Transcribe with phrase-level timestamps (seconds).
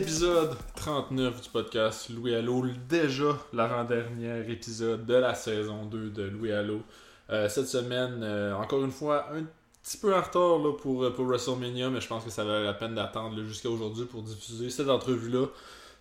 [0.00, 6.52] Épisode 39 du podcast Louis Allo, déjà l'avant-dernier épisode de la saison 2 de Louis
[6.52, 6.80] Allo.
[7.28, 9.44] Euh, cette semaine, euh, encore une fois, un
[9.82, 12.94] petit peu en retard euh, pour WrestleMania, mais je pense que ça valait la peine
[12.94, 15.48] d'attendre jusqu'à aujourd'hui pour diffuser cette entrevue-là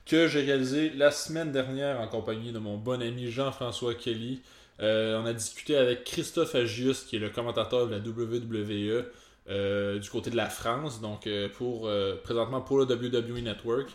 [0.06, 4.42] que j'ai réalisée la semaine dernière en compagnie de mon bon ami Jean-François Kelly.
[4.80, 9.04] on a discuté avec Christophe Agius, qui est le commentateur de la WWE.
[9.50, 13.90] Euh, du côté de la France, donc euh, pour euh, présentement pour le WWE Network.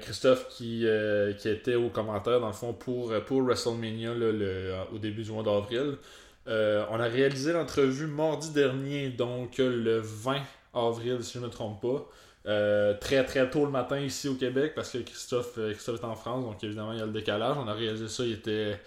[0.00, 0.84] Christophe qui,
[1.38, 4.10] qui était au commentaire dans le fond pour, pour WrestleMania
[4.92, 5.96] au début du mois d'avril.
[6.48, 10.42] on a réalisé l'entrevue mardi dernier, donc le 20
[10.74, 12.96] avril si je ne me trompe pas.
[13.00, 16.44] très très tôt le matin ici au Québec parce que Christophe, Christophe est en France,
[16.44, 17.56] donc évidemment il y a le décalage.
[17.56, 18.80] On a réalisé ça, il était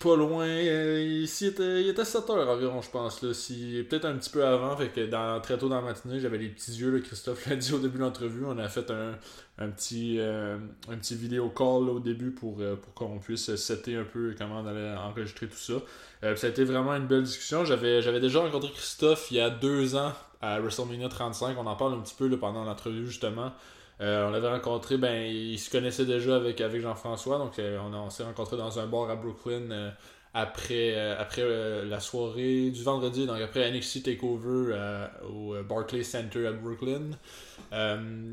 [0.00, 0.46] pas loin.
[0.46, 3.22] Euh, il était, il était 7 heures environ, je pense.
[3.22, 3.32] Là.
[3.34, 4.76] Si, peut-être un petit peu avant.
[4.76, 6.90] Fait que dans, très tôt dans la matinée, j'avais les petits yeux.
[6.90, 8.44] Là, Christophe l'a dit au début de l'entrevue.
[8.46, 9.16] On a fait un,
[9.58, 14.04] un petit, euh, petit vidéo call au début pour, euh, pour qu'on puisse setter un
[14.04, 15.74] peu comment on allait enregistrer tout ça.
[16.36, 17.64] ça a été vraiment une belle discussion.
[17.64, 21.56] J'avais, j'avais déjà rencontré Christophe il y a deux ans à WrestleMania 35.
[21.58, 23.52] On en parle un petit peu là, pendant l'entrevue justement.
[24.00, 28.24] Euh, on l'avait rencontré, ben, il se connaissait déjà avec, Jean-François, donc euh, on, s'est
[28.24, 29.90] rencontré dans un bar à Brooklyn euh,
[30.36, 31.44] après, après
[31.84, 34.76] la soirée du vendredi, donc après NXT Takeover
[35.32, 37.10] au Barclays Center à Brooklyn.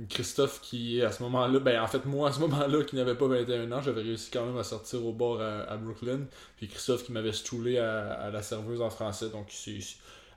[0.10, 3.28] Christophe qui, à ce moment-là, ben, en fait, moi, à ce moment-là, qui n'avait pas
[3.28, 6.22] 21 ans, j'avais réussi quand même à sortir au bar à, Brooklyn.
[6.58, 9.78] Puis Christophe qui m'avait stoulé à, la serveuse en français, donc c'est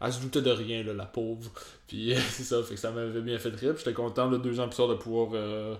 [0.01, 1.51] elle se doutait de rien, là, la pauvre.
[1.87, 3.75] Puis c'est ça, fait que ça m'avait bien fait rire.
[3.77, 5.75] J'étais content, de deux ans plus tard, de pouvoir euh,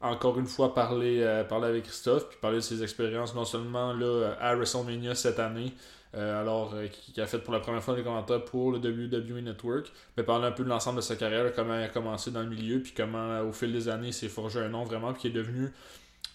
[0.00, 3.92] encore une fois parler, euh, parler avec Christophe, puis parler de ses expériences, non seulement
[3.92, 5.72] là, à WrestleMania cette année,
[6.14, 9.92] euh, alors qui, a fait pour la première fois des commentaires pour le WWE Network,
[10.16, 12.48] mais parler un peu de l'ensemble de sa carrière, comment il a commencé dans le
[12.48, 15.30] milieu, puis comment au fil des années s'est forgé un nom vraiment, puis qui est
[15.30, 15.72] devenu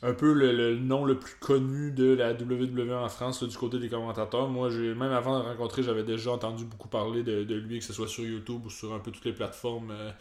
[0.01, 3.89] un peu le, nom le plus connu de la WWE en France du côté des
[3.89, 4.47] commentateurs.
[4.49, 7.93] Moi, même avant de le rencontrer, j'avais déjà entendu beaucoup parler de, lui, que ce
[7.93, 10.11] soit sur YouTube ou sur un peu toutes les plateformes euh,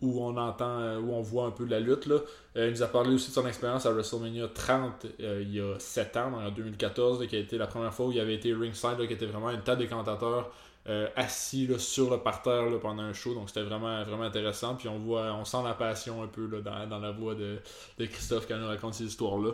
[0.00, 2.08] où on entend, euh, où on voit un peu de la lutte.
[2.08, 5.78] Euh, il nous a parlé aussi de son expérience à WrestleMania 30 il y a
[5.78, 9.06] 7 ans, en 2014, qui a été la première fois où il avait été ringside,
[9.06, 10.50] qui était vraiment une table des commentateurs
[10.88, 13.34] euh, assis sur le parterre pendant un show.
[13.34, 14.74] Donc c'était vraiment, vraiment intéressant.
[14.74, 17.58] Puis on voit, on sent la passion un peu dans, dans, la voix de,
[17.98, 19.52] de, Christophe quand il nous raconte ces histoires-là.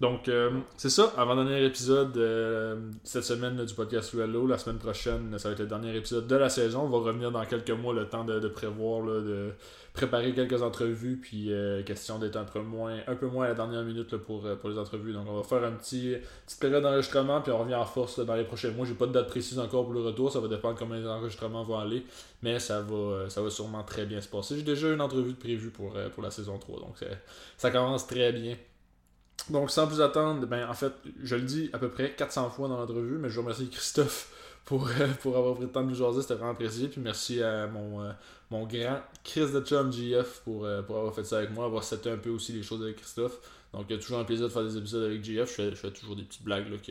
[0.00, 4.46] Donc euh, c'est ça, avant-dernier épisode euh, cette semaine du podcast Hello.
[4.46, 6.80] La semaine prochaine, ça va être le dernier épisode de la saison.
[6.80, 9.52] On va revenir dans quelques mois le temps de, de prévoir de
[9.92, 13.54] préparer quelques entrevues, puis euh, question d'être un peu moins un peu moins à la
[13.54, 15.12] dernière minute pour, euh, pour les entrevues.
[15.12, 18.36] Donc on va faire un petit petite période d'enregistrement, puis on revient en force dans
[18.36, 18.86] les prochains mois.
[18.86, 21.64] J'ai pas de date précise encore pour le retour, ça va dépendre comment les enregistrements
[21.64, 22.04] vont aller,
[22.42, 24.56] mais ça va euh, ça va sûrement très bien se passer.
[24.56, 27.04] J'ai déjà une entrevue prévue pour, pour la saison 3, donc
[27.56, 28.56] ça commence très bien.
[29.48, 30.92] Donc sans plus attendre, ben en fait,
[31.22, 34.32] je le dis à peu près 400 fois dans l'entrevue, mais je vous remercie Christophe
[34.64, 34.88] pour,
[35.22, 36.88] pour avoir pris le temps de nous jaser, c'était vraiment apprécié.
[36.88, 38.04] Puis merci à mon,
[38.50, 41.84] mon grand Chris de Chum GF pour, euh, pour avoir fait ça avec moi, avoir
[41.84, 43.38] seté un peu aussi les choses avec Christophe.
[43.72, 45.48] Donc, il y a toujours un plaisir de faire des épisodes avec GF.
[45.56, 46.90] Je fais, toujours des petites blagues là, que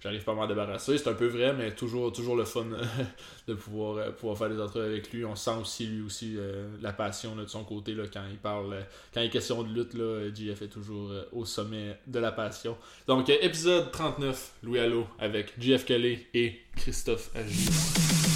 [0.00, 0.96] j'arrive pas à m'en débarrasser.
[0.96, 2.66] C'est un peu vrai, mais toujours, toujours le fun
[3.48, 5.24] de pouvoir, euh, pouvoir faire des entrevues avec lui.
[5.24, 8.76] On sent aussi, lui aussi, euh, la passion de son côté là, quand il parle,
[9.12, 9.94] quand il est question de lutte.
[9.94, 12.76] Là, GF est toujours au sommet de la passion.
[13.08, 18.29] Donc, épisode 39, Louis Allo, avec GF Kelly et Christophe Agier.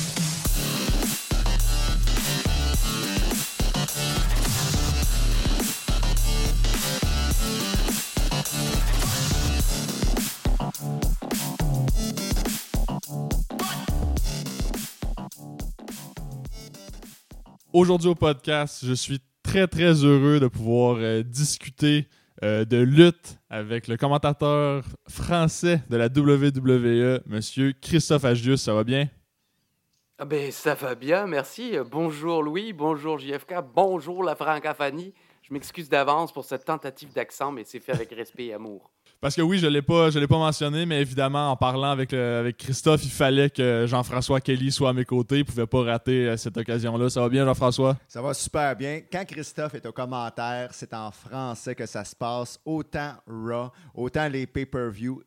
[17.74, 22.06] Aujourd'hui au podcast, je suis très très heureux de pouvoir euh, discuter
[22.44, 28.62] euh, de lutte avec le commentateur français de la WWE, monsieur Christophe Agius.
[28.62, 29.08] Ça va bien?
[30.18, 31.76] Ah ben, ça va bien, merci.
[31.90, 35.12] Bonjour Louis, bonjour JFK, bonjour la francophonie.
[35.42, 38.92] Je m'excuse d'avance pour cette tentative d'accent, mais c'est fait avec respect et amour.
[39.20, 42.12] Parce que oui, je ne l'ai pas, l'ai pas mentionné, mais évidemment, en parlant avec,
[42.12, 45.36] avec Christophe, il fallait que Jean-François Kelly soit à mes côtés.
[45.36, 47.08] Il ne pouvait pas rater euh, cette occasion-là.
[47.08, 47.96] Ça va bien, Jean-François?
[48.06, 49.00] Ça va super bien.
[49.10, 52.58] Quand Christophe est au commentaire, c'est en français que ça se passe.
[52.64, 55.22] Autant Raw, autant les pay-per-view.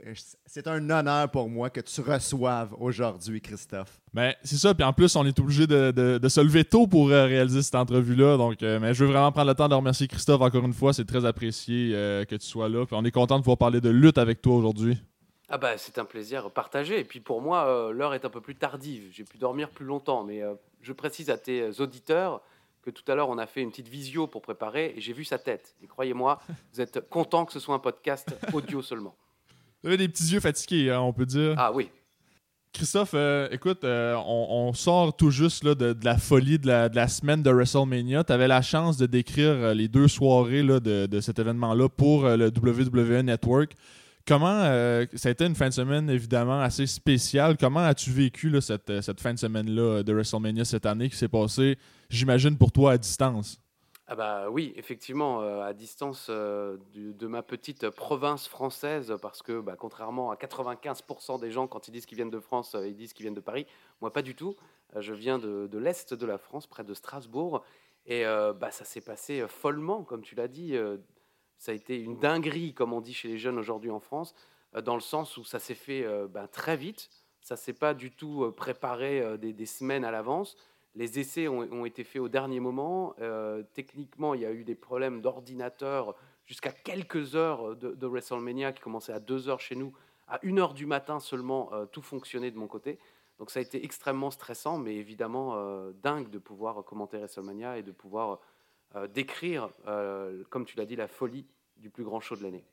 [0.48, 4.00] C'est un honneur pour moi que tu reçoives aujourd'hui, Christophe.
[4.14, 4.74] Ben, c'est ça.
[4.74, 7.76] Puis en plus, on est obligé de, de, se lever tôt pour euh, réaliser cette
[7.76, 8.38] entrevue-là.
[8.38, 10.94] Donc, euh, mais je veux vraiment prendre le temps de remercier Christophe encore une fois.
[10.94, 11.92] C'est très apprécié
[12.28, 12.86] que tu sois là.
[12.86, 14.98] Puis on est content de pouvoir parler de lutte avec toi aujourd'hui.
[15.50, 17.00] Ah bah c'est un plaisir partagé.
[17.00, 19.10] Et puis pour moi, euh, l'heure est un peu plus tardive.
[19.12, 20.24] J'ai pu dormir plus longtemps.
[20.24, 22.42] Mais euh, je précise à tes auditeurs
[22.82, 25.24] que tout à l'heure, on a fait une petite visio pour préparer et j'ai vu
[25.24, 25.76] sa tête.
[25.82, 26.42] Et croyez-moi,
[26.74, 29.16] vous êtes content que ce soit un podcast audio seulement.
[29.84, 31.54] Vous avez des petits yeux fatigués, hein, on peut dire.
[31.58, 31.90] Ah oui.
[32.78, 37.42] Christophe, euh, écoute, euh, on, sort tout juste là, de, la folie de la, semaine
[37.42, 38.24] de WrestleMania.
[38.24, 41.90] Tu avais la chance de décrire euh, les deux soirées là, de, de, cet événement-là
[41.90, 43.74] pour le WWE Network.
[44.28, 44.60] Comment,
[45.14, 47.56] ça a été une fin de semaine évidemment assez spéciale.
[47.58, 51.30] Comment as-tu vécu là, cette, cette fin de semaine-là de WrestleMania cette année qui s'est
[51.30, 51.78] passée,
[52.10, 53.58] j'imagine, pour toi à distance?
[54.10, 59.60] Ah bah oui, effectivement, euh, à distance euh, de ma petite province française, parce que
[59.60, 62.96] bah, contrairement à 95% des gens, quand ils disent qu'ils viennent de France, euh, ils
[62.96, 63.68] disent qu'ils viennent de Paris.
[64.00, 64.56] Moi, pas du tout.
[64.96, 67.66] je viens de, l'Est de la France, près de Strasbourg.
[68.06, 70.78] Et bah, ça s'est passé follement, comme tu l'as dit.
[71.58, 74.34] ça a été une dinguerie, comme on dit chez les jeunes aujourd'hui en France,
[74.82, 77.10] dans le sens où ça s'est fait bah, très vite.
[77.42, 80.56] Ça s'est pas du tout préparé des semaines à l'avance.
[80.98, 83.14] Les essais ont, été faits au dernier moment.
[83.22, 88.82] Euh, techniquement, il y a eu des problèmes d'ordinateur jusqu'à quelques heures de, WrestleMania qui
[88.82, 89.94] commençait à 2 heures chez nous.
[90.28, 92.98] À 1 heure du matin seulement, euh, tout fonctionnait de mon côté.
[93.38, 97.84] Donc ça a été extrêmement stressant, mais évidemment euh, dingue de pouvoir commenter WrestleMania et
[97.84, 98.40] de pouvoir
[99.14, 99.70] décrire,
[100.50, 101.46] comme tu l'as dit, la folie
[101.76, 102.64] du plus grand show de l'année.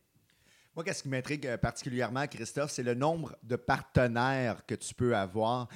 [0.74, 5.68] Moi, qu'est-ce qui m'intrigue particulièrement, Christophe, c'est le nombre de partenaires que tu peux avoir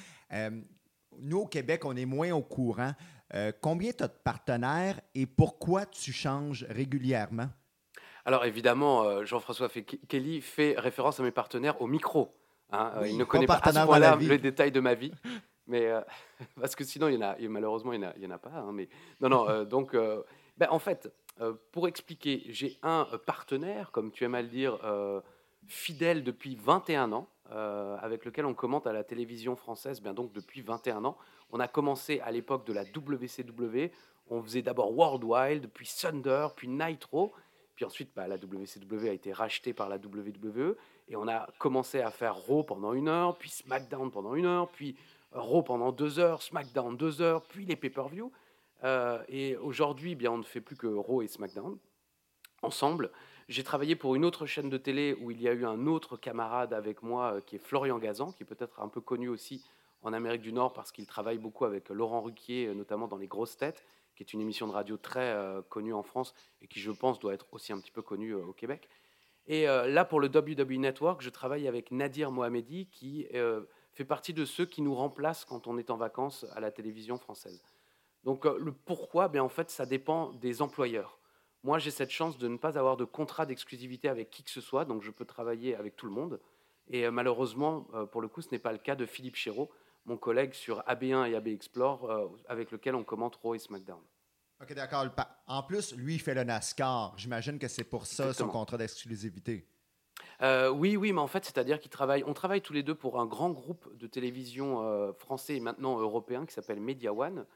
[1.20, 2.93] nous, au Québec, on est moins au courant.
[3.35, 7.49] Euh, combien tu as de partenaires et pourquoi tu changes régulièrement?
[8.25, 9.69] Alors évidemment, euh, Jean-François
[10.09, 12.35] Kelly fait référence à mes partenaires au micro.
[12.70, 12.93] Hein.
[12.97, 15.12] Euh, il ne connaît pas à ce point-là le détail de ma vie.
[15.67, 15.91] Mais
[16.61, 18.50] parce que sinon, il y en a, malheureusement, il n'y en, a pas.
[18.50, 18.88] Hein, mais
[19.21, 19.64] non, non.
[19.64, 19.94] donc,
[20.56, 21.12] ben, en fait,
[21.73, 24.79] pour expliquer, j'ai un partenaire, comme tu aimes à le dire,
[25.67, 27.29] fidèle depuis 21 ans.
[27.50, 31.17] Euh, avec lequel on commente à la télévision française bien donc depuis 21 ans.
[31.50, 33.91] On a commencé à l'époque de la WCW.
[34.29, 37.33] On faisait d'abord World Wild, puis Thunder, puis Nitro.
[37.75, 40.77] Puis ensuite, bah, la WCW a été rachetée par la WWE.
[41.09, 44.69] Et on a commencé à faire Raw pendant une heure, puis SmackDown pendant une heure,
[44.69, 44.95] puis
[45.33, 48.31] Raw pendant deux heures, SmackDown deux heures, puis les pay-per-view.
[48.85, 51.79] Euh, et aujourd'hui, bien, on ne fait plus que Raw et SmackDown
[52.62, 53.11] ensemble.
[53.49, 56.19] J'ai travaillé pour une autre chaîne de télé où il y a eu un autre
[56.19, 59.65] camarade avec moi euh, qui est Florian Gazan, qui est peut-être un peu connu aussi
[60.03, 63.27] en Amérique du Nord parce qu'il travaille beaucoup avec Laurent Ruquier, euh, notamment dans Les
[63.27, 63.83] Grosses Têtes,
[64.15, 67.19] qui est une émission de radio très euh, connue en France et qui, je pense,
[67.21, 68.87] doit être aussi un petit peu connue au Québec.
[69.47, 73.27] Et là, pour le WWE Network, je travaille avec Nadir Mohamedi, qui
[73.95, 77.17] fait partie de ceux qui nous remplacent quand on est en vacances à la télévision
[77.17, 77.62] française.
[78.25, 81.18] Donc, le pourquoi, bien, en fait, ça dépend des employeurs.
[81.65, 84.61] Moi, j'ai cette chance de ne pas avoir de contrat d'exclusivité avec qui que ce
[84.61, 86.41] soit, donc je peux travailler avec tout le monde.
[86.91, 89.71] Et euh, malheureusement, euh, pour le coup, ce n'est pas le cas de Philippe Chéreau,
[90.07, 94.01] mon collègue sur AB1 et AB Explore, euh, avec lequel on commente Raw et SmackDown.
[94.61, 95.07] OK, d'accord.
[95.47, 97.15] En plus, lui, il fait le NASCAR.
[97.17, 99.67] J'imagine que c'est pour ça son contrat d'exclusivité.
[100.41, 103.27] oui, oui, mais en fait, c'est-à-dire qu'on travaille, on travaille tous les deux pour un
[103.27, 107.47] grand groupe de télévision français et maintenant européen qui s'appelle Media One.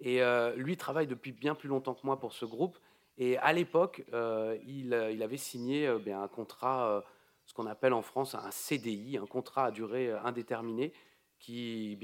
[0.00, 0.22] Et
[0.56, 2.78] lui travaille depuis bien plus longtemps que moi pour ce groupe.
[3.18, 7.00] Et à l'époque, euh, il, il, avait signé euh, bien, un contrat, euh,
[7.46, 10.92] ce qu'on appelle en France un CDI, un contrat à durée indéterminée,
[11.40, 11.98] qui,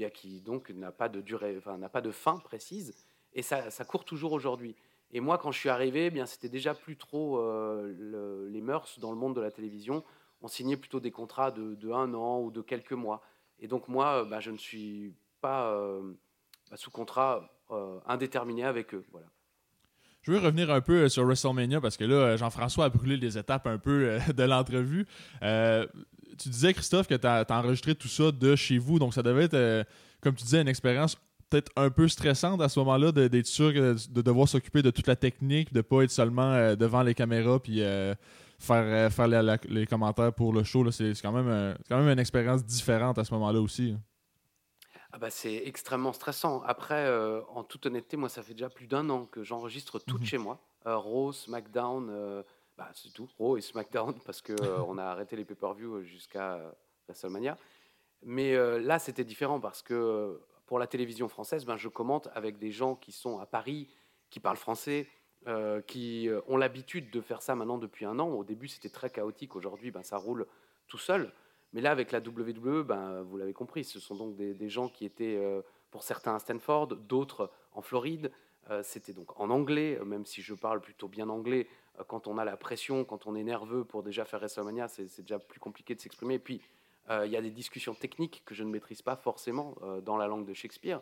[0.45, 2.93] donc n'a pas de durée, n'a pas de fin précise,
[3.33, 4.75] et ça, court toujours aujourd'hui.
[5.11, 7.41] Et moi, quand je suis arrivé, c'était déjà plus trop
[8.49, 10.03] les mœurs dans le monde de la télévision.
[10.41, 13.21] On signait plutôt des contrats de, un an ou de quelques mois.
[13.59, 15.77] Et donc moi, bah, je ne suis pas
[16.75, 17.49] sous contrat
[18.05, 19.05] indéterminé avec eux.
[19.11, 19.27] Voilà.
[20.25, 23.15] Je veux revenir un peu euh, sur WrestleMania parce que là, euh, Jean-François a brûlé
[23.15, 25.05] les étapes un peu euh, de l'entrevue.
[25.41, 29.43] tu disais, Christophe, que tu as, enregistré tout ça de chez vous, donc ça devait
[29.43, 29.85] être,
[30.21, 31.15] comme tu disais, une expérience
[31.49, 35.15] peut-être un peu stressante à ce moment-là d'être sûr de devoir s'occuper de toute la
[35.15, 37.81] technique, de ne pas être seulement devant les caméras puis
[38.59, 40.89] faire, faire les commentaires pour le show.
[40.91, 43.93] C'est quand, même, quand même une expérience différente à ce moment-là aussi.
[43.95, 44.01] Hein.
[45.15, 46.61] Ah bah, c'est extrêmement stressant.
[46.63, 50.17] Après, euh, en toute honnêteté, moi, ça fait déjà plus d'un an que j'enregistre tout
[50.17, 50.59] mmh chez moi.
[50.87, 52.43] Euh, Raw, SmackDown, euh,
[52.77, 53.29] bah, c'est tout.
[53.39, 56.59] Raw et SmackDown, parce qu'on euh, on a arrêté les pay-per-view jusqu'à
[57.07, 57.57] WrestleMania.
[58.23, 62.71] Mais là, c'était différent parce que pour la télévision française, ben, je commente avec des
[62.71, 63.87] gens qui sont à Paris,
[64.29, 65.07] qui parlent français,
[65.87, 68.27] qui ont l'habitude de faire ça maintenant depuis un an.
[68.29, 69.55] Au début, c'était très chaotique.
[69.55, 70.45] Aujourd'hui, ben, ça roule
[70.87, 71.31] tout seul.
[71.75, 75.03] Mais là, avec la WWE, ben, vous l'avez compris, ce sont donc des, gens qui
[75.03, 78.31] étaient, euh, pour certains à Stanford, d'autres en Floride.
[78.69, 81.67] Euh, c'était donc en anglais, même si je parle plutôt bien anglais.
[81.99, 85.19] Euh, quand on a la pression, quand on est nerveux pour déjà faire WrestleMania, c'est
[85.19, 86.35] déjà plus compliqué de s'exprimer.
[86.35, 86.61] Et puis,
[87.11, 90.47] il y a des discussions techniques que je ne maîtrise pas forcément dans la langue
[90.47, 91.01] de Shakespeare.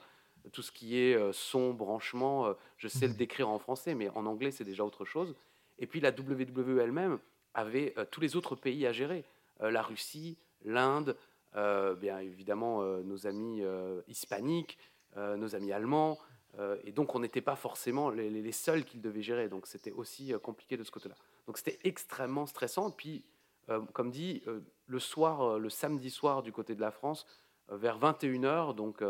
[0.51, 3.17] tout ce qui est son, branchement, je sais le mhm.
[3.17, 5.33] décrire en français, mais en anglais, c'est déjà autre chose.
[5.79, 7.19] Et puis la WWE elle-même
[7.53, 9.23] avait tous les autres pays à gérer.
[9.61, 11.15] la Russie, l'Inde,
[11.53, 13.61] bien évidemment nos amis
[14.07, 14.77] hispaniques,
[15.15, 16.17] nos amis allemands.
[16.83, 19.49] et donc on n'était pas forcément les, seuls qu'ils devaient gérer.
[19.49, 21.15] Donc c'était aussi compliqué de ce côté-là.
[21.47, 22.91] Donc c'était extrêmement stressant.
[22.91, 23.23] Puis,
[23.93, 24.43] comme dit,
[24.87, 27.27] le soir, le samedi soir du côté de la France,
[27.69, 29.03] vers 21h, donc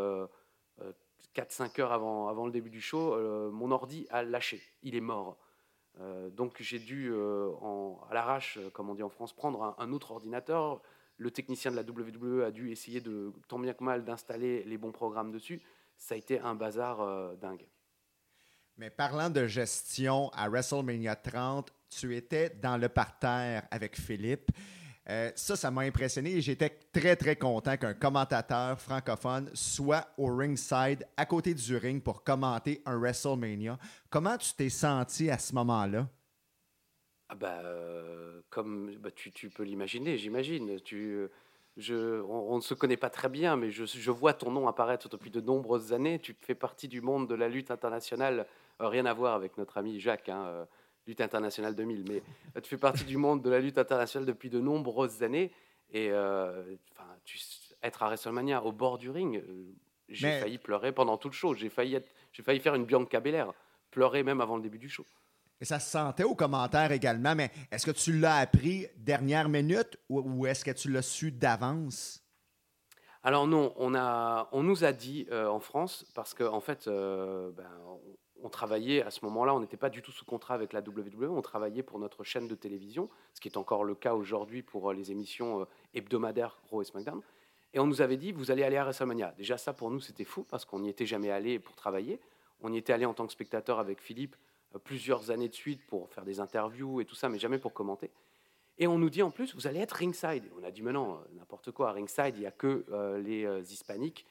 [1.34, 4.62] 4-5 heures avant, avant le début du show, euh, mon ordi a lâché.
[4.82, 5.36] Il est mort.
[6.00, 7.50] Euh, donc j'ai dû, euh,
[8.10, 10.80] à l'arrache, comme on dit en France, prendre un, autre ordinateur.
[11.16, 14.78] Le technicien de la WWE a dû essayer de, tant bien que mal, d'installer les
[14.78, 15.62] bons programmes dessus.
[15.96, 17.66] Ça a été un bazar dingue.
[18.76, 24.50] Mais parlant de gestion, à WrestleMania 30, tu étais dans le parterre avec Philippe.
[25.08, 30.34] Euh, ça, ça m'a impressionné et j'étais très, très content qu'un commentateur francophone soit au
[30.34, 33.78] ringside, à côté du ring, pour commenter un WrestleMania.
[34.08, 36.08] Comment tu t'es senti à ce moment-là?
[37.34, 40.80] Ah bah, euh, comme bah, tu, tu, peux l'imaginer, j'imagine.
[40.82, 41.26] Tu,
[41.76, 45.08] je, on, ne se connaît pas très bien, mais je, je, vois ton nom apparaître
[45.08, 46.20] depuis de nombreuses années.
[46.20, 48.46] Tu fais partie du monde de la lutte internationale,
[48.80, 50.28] euh, rien à voir avec notre ami Jacques.
[50.28, 50.66] Hein,
[51.08, 52.22] lutte internationale 2000, mais
[52.62, 55.50] tu fais partie du monde de la lutte internationale depuis de nombreuses années.
[55.92, 56.12] Et
[57.24, 57.38] tu,
[57.82, 59.42] être à WrestleMania au bord du ring,
[60.08, 61.52] j'ai failli pleurer pendant tout le show.
[61.52, 61.98] J'ai failli,
[62.32, 63.52] j'ai failli faire une Bianca Belair,
[63.90, 65.04] pleurer même avant le début du show.
[65.64, 69.98] Et ça se sentait aux commentaires également, mais est-ce que tu l'as appris dernière minute
[70.10, 72.22] ou, est-ce que tu l'as su d'avance?
[73.22, 76.86] Alors non, on, a, on nous a dit euh, en France, parce qu'en en fait,
[76.86, 77.70] euh, ben,
[78.42, 81.30] on travaillait à ce moment-là, on n'était pas du tout sous contrat avec la WWE,
[81.30, 84.90] on travaillait pour notre chaîne de télévision, ce qui est encore le cas aujourd'hui pour
[84.90, 87.22] euh, les émissions hebdomadaires Raw et SmackDown.
[87.72, 89.32] Et on nous avait dit, vous allez aller à WrestleMania.
[89.38, 92.20] Déjà, ça pour nous, c'était fou parce qu'on n'y était jamais allé pour travailler.
[92.60, 94.36] On y était allé en tant que spectateur avec Philippe
[94.78, 98.10] plusieurs années de suite pour faire des interviews et tout ça, mais jamais pour commenter.
[98.78, 100.50] Et on nous dit en plus, vous allez être ringside.
[100.58, 102.84] on a dit, mais non, n'importe quoi, ringside, il n'y a que
[103.22, 104.26] les hispaniques.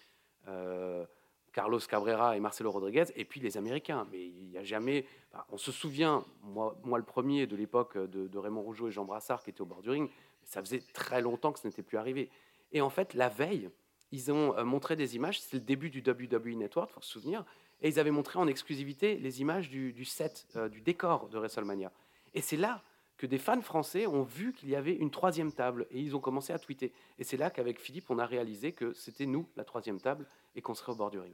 [1.54, 4.08] Carlos Cabrera et Marcelo Rodriguez, et puis les Américains.
[4.12, 5.06] Mais il n'y a jamais.
[5.50, 9.52] on se souvient, moi, le premier, de l'époque de, Raymond Rougeau et Jean Brassard qui
[9.52, 10.10] étaient au bord du ring,
[10.44, 12.30] ça faisait très longtemps que ce n'était plus arrivé.
[12.72, 13.70] Et en fait, la veille,
[14.12, 17.12] ils ont euh, montré des images, c'est le début du WWE Network, il faut se
[17.12, 17.46] souvenir,
[17.84, 21.92] et ils avaient montré en exclusivité les images du, set, euh, du décor de WrestleMania.
[22.34, 22.82] Et c'est là
[23.18, 26.20] que des fans français ont vu qu'il y avait une troisième table et ils ont
[26.20, 26.92] commencé à tweeter.
[27.20, 30.26] Et c'est là qu'avec Philippe, on a réalisé que c'était nous, la troisième table,
[30.56, 31.34] et qu'on serait au bord du ring.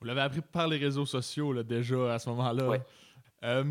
[0.00, 2.78] Vous l'avez appris par les réseaux sociaux là, déjà à ce moment-là.
[3.42, 3.64] Euh,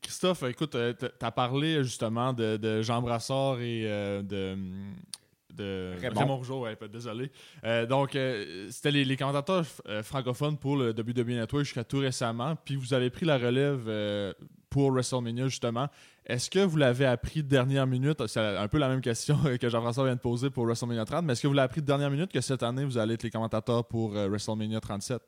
[0.00, 4.56] Christophe, écoute, euh, tu as parlé justement de, Jean Brassard et euh, de,
[5.54, 7.30] de Raymond, Rougeau, désolé.
[7.88, 8.10] donc,
[8.70, 9.64] c'était les, les, commentateurs
[10.02, 14.34] francophones pour le WWE Network jusqu'à tout récemment, puis vous avez pris la relève
[14.70, 15.88] pour WrestleMania justement.
[16.26, 18.26] Est-ce que vous l'avez appris de dernière minute?
[18.26, 21.32] C'est un peu la même question que Jean-François vient de poser pour WrestleMania 30, mais
[21.32, 23.30] est-ce que vous l'avez appris de dernière minute que cette année, vous allez être les
[23.30, 25.22] commentateurs pour WrestleMania 37?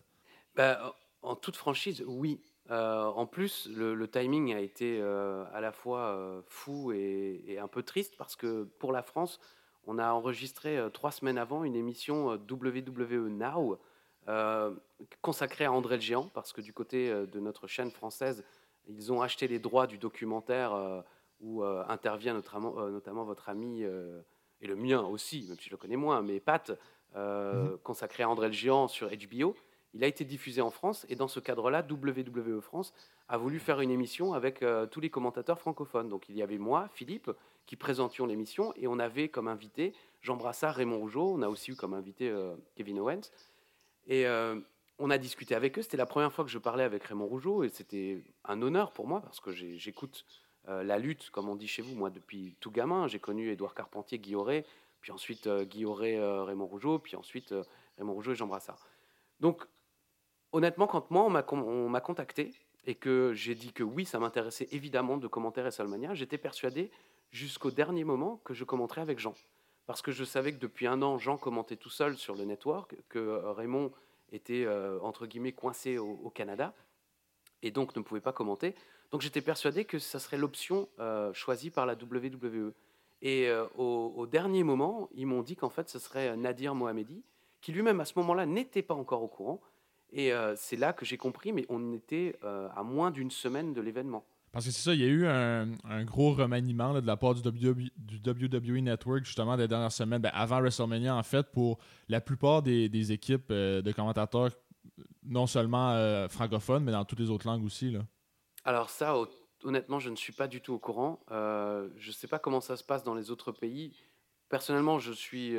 [0.55, 2.41] Bah, en toute franchise, oui.
[2.71, 7.67] Euh, en plus, le, timing a été euh, à la fois euh, fou et, un
[7.67, 9.41] peu triste parce que pour la France,
[9.87, 13.79] on a enregistré trois semaines avant une émission WWE Now
[15.23, 18.45] consacrée à André le Géant parce que du côté de notre chaîne française,
[18.89, 21.05] ils ont acheté les droits du documentaire
[21.41, 25.97] où intervient notamment, notamment votre ami et le mien aussi, même si je le connais
[25.97, 26.71] moins, mais Pat,
[27.17, 27.79] mhm.
[27.83, 29.57] consacré à André le Géant sur HBO.
[29.95, 32.95] Il a été diffusé en France et dans ce cadre-là, WWE France
[33.29, 36.09] a voulu faire une émission avec euh, tous les commentateurs francophones.
[36.09, 37.31] Donc il y avait moi, Philippe,
[37.71, 41.71] qui présentions l'émission et on avait comme invité Jean Brassard, Raymond Rougeau, on a aussi
[41.71, 43.31] eu comme invité euh, Kevin Owens.
[44.09, 44.59] Et euh,
[44.99, 45.83] on a discuté avec eux.
[45.83, 49.07] C'était la première fois que je parlais avec Raymond Rougeau et c'était un honneur pour
[49.07, 50.27] moi parce que j'écoute
[50.67, 53.07] la lutte, comme on dit chez vous, moi depuis tout gamin.
[53.07, 54.35] J'ai connu Édouard Carpentier, Guy
[55.01, 57.55] puis ensuite Guy Raymond Rougeau, puis ensuite
[57.99, 58.85] Raymond Rougeau et Jean Brassard.
[59.39, 59.65] Donc
[60.51, 62.53] honnêtement, quand moi, on m'a contacté
[62.85, 66.91] et que j'ai dit que oui, ça m'intéressait évidemment de commenter WrestleMania, j'étais persuadé
[67.31, 69.35] jusqu'au dernier moment que je commenterais avec Jean.
[69.87, 72.95] Parce que je savais que depuis un an, Jean commentait tout seul sur le network,
[73.09, 73.91] que euh, Raymond
[74.31, 76.73] était, euh, entre guillemets, coincé au, Canada
[77.63, 78.75] et donc ne pouvait pas commenter.
[79.11, 82.73] Donc j'étais persuadé que ça serait l'option euh, choisie par la WWE.
[83.23, 87.23] Et au, au, dernier moment, ils m'ont dit qu'en fait, ce serait Nadir Mohamedi,
[87.61, 89.61] qui lui-même à ce moment-là n'était pas encore au courant,
[90.13, 94.25] et c'est là que j'ai compris, mais on était à moins d'une semaine de l'événement.
[94.53, 97.47] Parce que c'est ça, il y a eu un, gros remaniement de la part du
[97.47, 101.79] WWE, du WWE, Network justement des dernières semaines, ben, avant WrestleMania en fait, pour
[102.09, 104.51] la plupart des, équipes euh, de commentateurs
[105.23, 107.91] non seulement francophone, mais dans toutes les autres langues aussi.
[107.91, 108.01] Là.
[108.65, 109.15] Alors ça,
[109.63, 111.21] honnêtement, je ne suis pas du tout au courant.
[111.31, 113.95] je ne sais pas comment ça se passe dans les autres pays.
[114.49, 115.57] Personnellement, je suis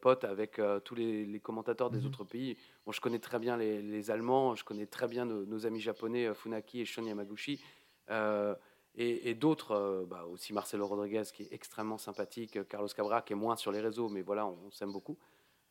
[0.00, 2.56] pote avec tous les, commentateurs des mmh autres pays.
[2.86, 6.80] Bon, je connais très bien les, Allemands, je connais très bien nos, amis japonais, Funaki
[6.80, 7.60] et Shon Yamaguchi.
[8.96, 13.56] Et, d'autres, bah, aussi Marcelo Rodriguez qui est extrêmement sympathique, Carlos Cabra qui est moins
[13.56, 15.18] sur les réseaux, mais voilà, on, s'aime beaucoup.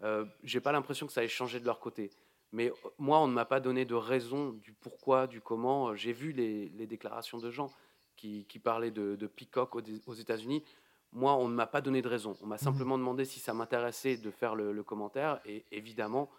[0.04, 2.12] Euh, J'ai pas l'impression que ça ait changé de leur côté.
[2.52, 5.96] Mais moi, on ne m'a pas donné de raison du pourquoi, du comment.
[5.96, 7.72] J'ai vu les, déclarations de gens
[8.16, 10.64] qui, parlaient de, Peacock aux, États-Unis.
[11.12, 12.38] Moi, on ne m'a pas donné de raison.
[12.42, 15.40] On m'a mmh simplement demandé si ça m'intéressait de faire le, commentaire.
[15.46, 16.30] Et évidemment,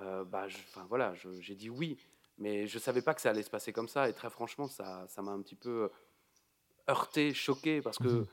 [0.00, 0.46] euh, bah,
[0.88, 1.96] voilà, j'ai dit oui.
[2.38, 4.08] Mais je ne savais pas que ça allait se passer comme ça.
[4.08, 5.90] Et très franchement, ça m'a un petit peu
[6.88, 8.26] heurté, choqué, parce que mmh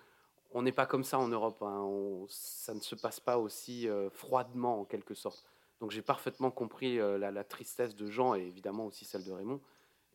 [0.52, 1.62] on n'est pas comme ça en Europe.
[1.62, 2.26] Hein.
[2.30, 5.46] ça ne se passe pas aussi euh, froidement, en quelque sorte.
[5.80, 9.62] Donc j'ai parfaitement compris euh, la, tristesse de Jean et évidemment aussi celle de Raymond.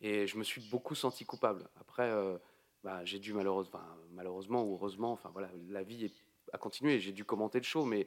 [0.00, 1.68] Et je me suis beaucoup senti coupable.
[1.80, 2.36] Après, euh,
[2.82, 6.12] bah, j'ai dû malheureusement, malheureusement ou heureusement, enfin voilà, la vie
[6.52, 6.98] a continué.
[7.00, 8.06] J'ai dû commenter le show, mais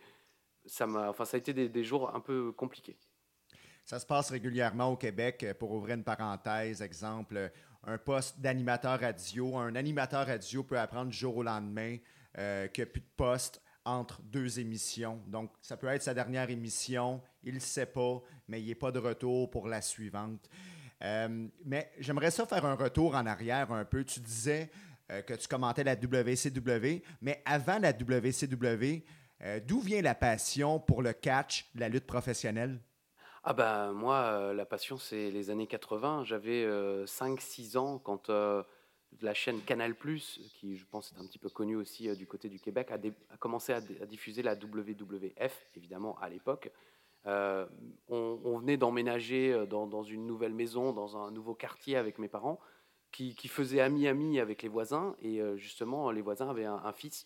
[0.65, 2.98] ça m'a, enfin ça a été des, jours un peu compliqués.
[3.88, 5.46] Ça se passe régulièrement au Québec.
[5.60, 7.50] Pour ouvrir une parenthèse, exemple,
[7.86, 9.58] un poste d'animateur radio.
[9.58, 11.96] Un animateur radio peut apprendre du jour au lendemain
[12.38, 15.22] euh, qu'il n'y a plus de poste entre deux émissions.
[15.27, 18.91] Donc, ça peut être sa dernière émission, il ne sait pas, mais il n'est pas
[18.91, 20.50] de retour pour la suivante.
[21.01, 24.03] Euh, mais j'aimerais ça faire un retour en arrière un peu.
[24.03, 24.70] Tu disais
[25.13, 29.06] euh, que tu commentais la WCW, mais avant la WCW,
[29.65, 32.82] d'où vient la passion pour le catch, la lutte professionnelle?
[33.44, 36.24] Ah ben moi, la passion, c'est les années 80.
[36.25, 36.65] J'avais
[37.06, 38.29] 5-6 ans quand
[39.22, 42.50] la chaîne Canal+, qui je pense est un petit peu connue aussi euh, du côté
[42.50, 46.72] du Québec, a, commencé à, diffuser la WWF, évidemment, à l'époque.
[47.25, 47.66] Euh,
[48.07, 52.59] on, venait d'emménager euh, dans, une nouvelle maison, dans un nouveau quartier avec mes parents,
[53.11, 55.16] qui, faisait ami-ami avec les voisins.
[55.22, 57.25] Et justement, les voisins avaient un, fils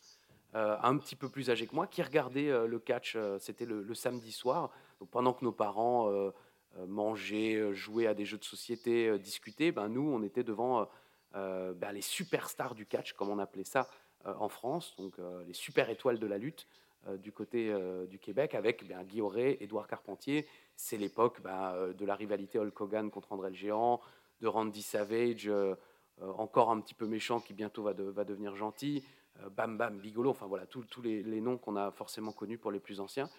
[0.54, 3.18] un petit peu plus âgé que moi qui regardait le catch.
[3.40, 4.72] C'était le, samedi soir.
[5.10, 6.12] Pendant que nos parents
[6.88, 10.88] mangeaient, jouaient à des jeux de société, discutaient, ben, nous, on était devant
[11.36, 13.88] euh, ben, les superstars du catch, comme on appelait ça
[14.26, 16.68] euh, en France, donc euh, les super étoiles de la lutte
[17.18, 17.74] du côté
[18.12, 20.46] du Québec, avec ben, Guy Auré, Édouard Carpentier.
[20.76, 24.00] C'est l'époque ben, de la rivalité Hulk Hogan contre André le Géant,
[24.40, 25.52] de Randy Savage,
[26.22, 29.04] encore un petit peu méchant qui bientôt va, devenir gentil,
[29.50, 33.00] Bam Bam Bigolo, enfin voilà, tous les, noms qu'on a forcément connus pour les plus
[33.00, 33.32] anciens.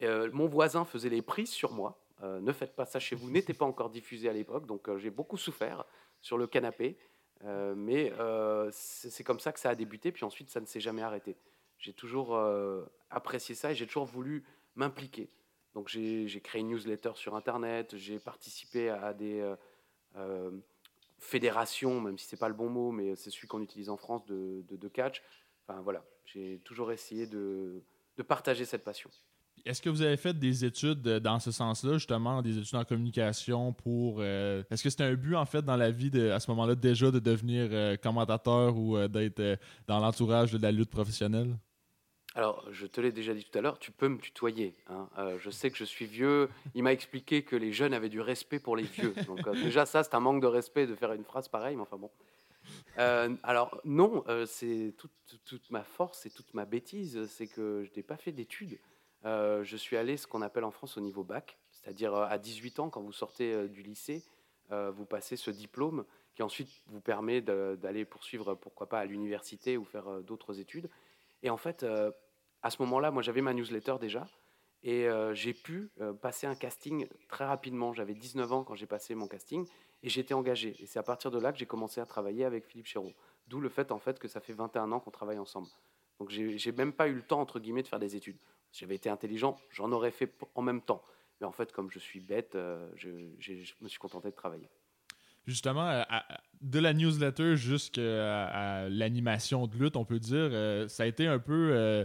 [0.00, 1.98] Mon voisin faisait les prises sur moi.
[2.22, 5.36] ne faites pas ça chez vous, n'était pas encore diffusé à l'époque, donc j'ai beaucoup
[5.36, 5.84] souffert
[6.20, 6.96] sur le canapé.
[7.44, 10.80] Euh, mais euh, c'est comme ça que ça a débuté, puis ensuite ça ne s'est
[10.80, 11.36] jamais arrêté.
[11.78, 15.30] J'ai toujours euh, apprécié ça et j'ai toujours voulu m'impliquer.
[15.74, 19.54] Donc j'ai créé une newsletter sur Internet, j'ai participé à des
[21.18, 24.24] fédérations, même si c'est pas le bon mot, mais c'est celui qu'on utilise en France
[24.26, 25.22] de, catch.
[25.62, 27.82] Enfin voilà, j'ai toujours essayé de
[28.26, 29.10] partager cette passion.
[29.64, 33.72] Est-ce que vous avez fait des études dans ce sens-là, justement, des études en communication
[33.72, 34.16] pour.
[34.18, 37.10] Euh, est-ce que c'était un but, en fait, dans la vie à ce moment-là, déjà
[37.10, 41.56] de devenir euh, commentateur ou euh, d'être dans l'entourage de la lutte professionnelle?
[42.34, 44.76] Alors, je te l'ai déjà dit tout à l'heure, tu peux me tutoyer.
[44.88, 45.08] Hein.
[45.38, 46.48] je sais que je suis vieux.
[46.74, 49.12] Il m'a expliqué que les jeunes avaient du respect pour les vieux.
[49.26, 51.96] Donc, déjà, ça, c'est un manque de respect de faire une phrase pareille, mais enfin
[51.96, 52.10] bon.
[53.42, 58.16] alors, non, c'est toute, ma force et toute ma bêtise, c'est que je n'ai pas
[58.16, 58.78] fait d'études.
[59.24, 62.38] Euh, je suis allé ce qu'on appelle en France au niveau bac, c'est-à-dire euh, à
[62.38, 64.24] 18 ans, quand vous sortez euh, du lycée,
[64.92, 66.04] vous passez ce diplôme
[66.34, 70.90] qui ensuite vous permet d'aller poursuivre, pourquoi pas, à l'université ou faire d'autres études.
[71.42, 71.86] Et en fait,
[72.60, 74.26] à ce moment-là, moi j'avais ma newsletter déjà,
[74.82, 77.94] et j'ai pu passer un casting très rapidement.
[77.94, 79.66] J'avais 19 ans quand j'ai passé mon casting,
[80.02, 80.76] et j'étais engagé.
[80.80, 83.14] Et c'est à partir de là que j'ai commencé à travailler avec Philippe Chéreau.
[83.46, 85.68] D'où le fait en fait que ça fait 21 ans qu'on travaille ensemble.
[86.18, 88.36] Donc j'ai même pas eu le temps, entre guillemets, de faire des études.
[88.72, 91.02] Si j'avais été intelligent, j'en aurais fait en même temps.
[91.40, 93.08] Mais en fait, comme je suis bête, euh, je,
[93.80, 94.68] me suis contenté de travailler.
[95.46, 96.04] Justement,
[96.60, 101.38] de la newsletter jusqu'à l'animation de lutte, on peut dire, euh, ça a été un
[101.38, 102.04] peu euh,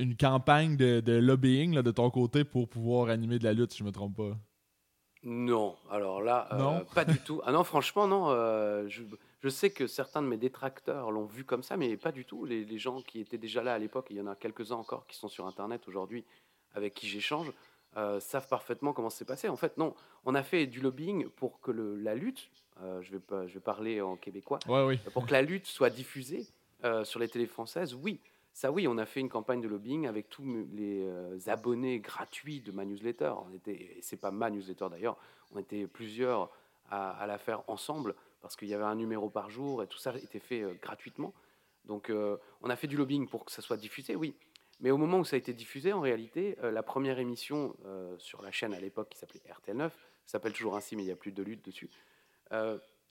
[0.00, 3.84] une campagne de, lobbying de ton côté pour pouvoir animer de la lutte, si je
[3.84, 4.36] ne me trompe pas.
[5.22, 6.48] Non, alors là,
[6.94, 7.42] pas du tout.
[7.44, 8.30] Ah non, franchement, non.
[8.88, 9.02] Je,
[9.42, 12.44] je sais que certains de mes détracteurs l'ont vu comme ça, mais pas du tout.
[12.44, 15.16] Les, gens qui étaient déjà là à l'époque, il y en a quelques-uns encore qui
[15.16, 16.24] sont sur Internet aujourd'hui
[16.74, 17.52] avec qui j'échange,
[17.96, 19.48] euh, savent parfaitement comment c'est passé.
[19.48, 22.50] En fait, non, on a fait du lobbying pour que la lutte,
[22.82, 24.98] euh, je, vais je vais parler en québécois, oui.
[25.12, 26.46] pour que la lutte soit diffusée
[26.84, 28.20] euh, sur les télés françaises, oui.
[28.52, 32.60] Ça, oui, on a fait une campagne de lobbying avec tous les euh, abonnés gratuits
[32.60, 33.32] de ma newsletter.
[33.46, 35.16] On était, c'est pas ma newsletter d'ailleurs,
[35.52, 36.50] on était plusieurs
[36.90, 40.12] à, la faire ensemble parce qu'il y avait un numéro par jour et tout ça
[40.16, 41.32] était fait euh, gratuitement.
[41.84, 44.34] Donc, euh, on a fait du lobbying pour que ça soit diffusé, oui.
[44.80, 47.76] Mais au moment où ça a été diffusé, en réalité, la première émission
[48.16, 49.90] sur la chaîne à l'époque qui s'appelait RTL9,
[50.24, 51.90] s'appelle toujours ainsi, mais il n'y a plus de lutte dessus.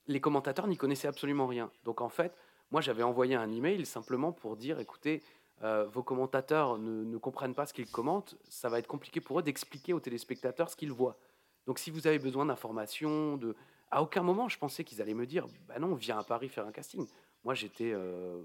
[0.07, 1.69] les commentateurs n'y connaissaient absolument rien.
[1.83, 2.33] Donc en fait,
[2.71, 5.23] moi, j'avais envoyé un email simplement pour dire, écoutez,
[5.63, 9.43] euh, vos commentateurs ne, comprennent pas ce qu'ils commentent, ça va être compliqué pour eux
[9.43, 11.17] d'expliquer aux téléspectateurs ce qu'ils voient.
[11.65, 13.55] Donc si vous avez besoin d'informations, de...
[13.91, 16.65] à aucun moment je pensais qu'ils allaient me dire, bah non, viens à Paris faire
[16.65, 17.05] un casting.
[17.43, 18.41] Moi j'étais euh,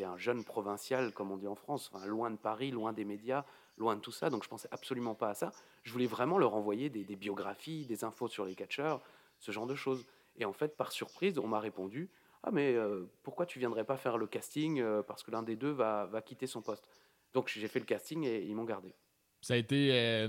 [0.00, 3.44] un jeune provincial, comme on dit en France, loin de Paris, loin des médias,
[3.76, 5.52] loin de tout ça, donc je pensais absolument pas à ça.
[5.82, 9.02] Je voulais vraiment leur envoyer des biographies, des infos sur les catcheurs,
[9.38, 10.06] ce genre de choses.
[10.36, 12.08] Et en fait, par surprise, on m'a répondu,
[12.46, 15.56] ah mais euh, pourquoi tu viendrais pas faire le casting euh, parce que l'un des
[15.56, 16.86] deux va, va, quitter son poste.
[17.32, 18.94] Donc j'ai fait le casting et ils m'ont gardé.
[19.40, 20.28] Ça a été euh,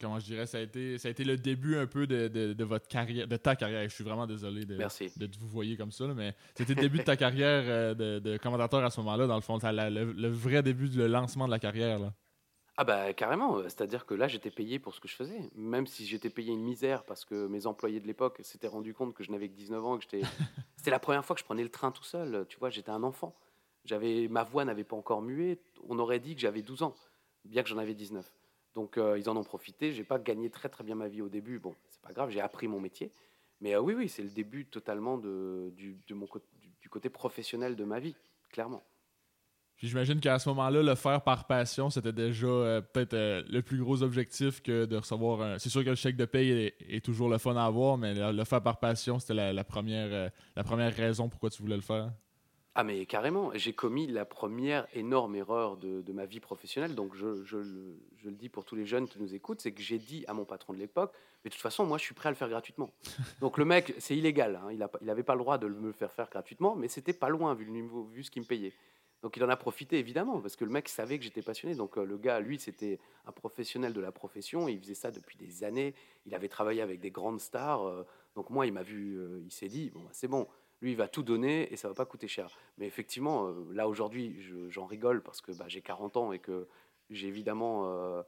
[0.00, 2.64] comment je dirais ça a été ça a été le début un peu de, de,
[2.64, 3.82] votre carrière de ta carrière.
[3.88, 7.04] Je suis vraiment désolé de, de vous voyer comme ça mais c'était le début de
[7.04, 11.06] ta carrière de, commentateur à ce moment-là dans le fond, le, le, vrai début du
[11.08, 12.14] lancement de la carrière là.
[12.78, 16.04] Ah bah carrément, c'est-à-dire que là j'étais payé pour ce que je faisais, même si
[16.04, 19.30] j'étais payé une misère parce que mes employés de l'époque s'étaient rendu compte que je
[19.30, 20.20] n'avais que 19 ans, que j'étais...
[20.76, 23.02] C'était la première fois que je prenais le train tout seul, tu vois, j'étais un
[23.02, 23.34] enfant.
[23.86, 25.58] J'avais ma voix n'avait pas encore mué,
[25.88, 26.94] on aurait dit que j'avais 12 ans,
[27.46, 28.30] bien que j'en avais 19.
[28.74, 31.30] Donc euh, ils en ont profité, j'ai pas gagné très très bien ma vie au
[31.30, 33.10] début, bon, c'est pas grave, j'ai appris mon métier.
[33.62, 36.28] Mais euh, oui oui, c'est le début totalement de, du, de mon,
[36.82, 38.16] du côté professionnel de ma vie,
[38.50, 38.82] clairement
[39.78, 43.78] j'imagine qu'à ce moment-là, le faire par passion, c'était déjà euh, peut-être euh, le plus
[43.78, 45.58] gros objectif que de recevoir un...
[45.58, 48.44] C'est sûr que le chèque de paye est, toujours le fun à avoir, mais le,
[48.44, 52.10] faire par passion, c'était la, première, euh, la première raison pourquoi tu voulais le faire.
[52.78, 57.42] Ah mais carrément, j'ai commis la première énorme erreur de, ma vie professionnelle, donc je,
[57.42, 60.34] je, le dis pour tous les jeunes qui nous écoutent, c'est que j'ai dit à
[60.34, 62.50] mon patron de l'époque, mais de toute façon, moi je suis prêt à le faire
[62.50, 62.90] gratuitement.
[63.40, 64.68] donc le mec, c'est illégal, hein,
[65.00, 67.54] il n'avait pas le droit de me le faire faire gratuitement, mais c'était pas loin
[67.54, 68.74] vu, le niveau, vu ce qu'il me payait.
[69.22, 71.74] Donc il en a profité évidemment, parce que le mec savait que j'étais passionné.
[71.74, 75.36] Donc euh, le gars, lui, c'était un professionnel de la profession, il faisait ça depuis
[75.36, 75.94] des années,
[76.26, 77.86] il avait travaillé avec des grandes stars.
[77.86, 80.46] Euh, donc moi, il m'a vu, euh, il s'est dit, bon, bah, c'est bon,
[80.82, 82.50] lui, il va tout donner et ça va pas coûter cher.
[82.76, 86.68] Mais effectivement, là aujourd'hui, j'en rigole parce que bah, j'ai 40 ans et que
[87.08, 88.22] j'ai évidemment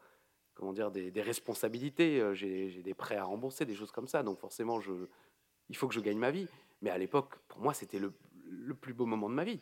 [0.54, 4.22] comment dire, des, responsabilités, j'ai des prêts à rembourser, des choses comme ça.
[4.22, 4.80] Donc forcément,
[5.68, 6.48] il faut que je gagne ma vie.
[6.80, 9.60] Mais à l'époque, pour moi, c'était le plus beau moment de ma vie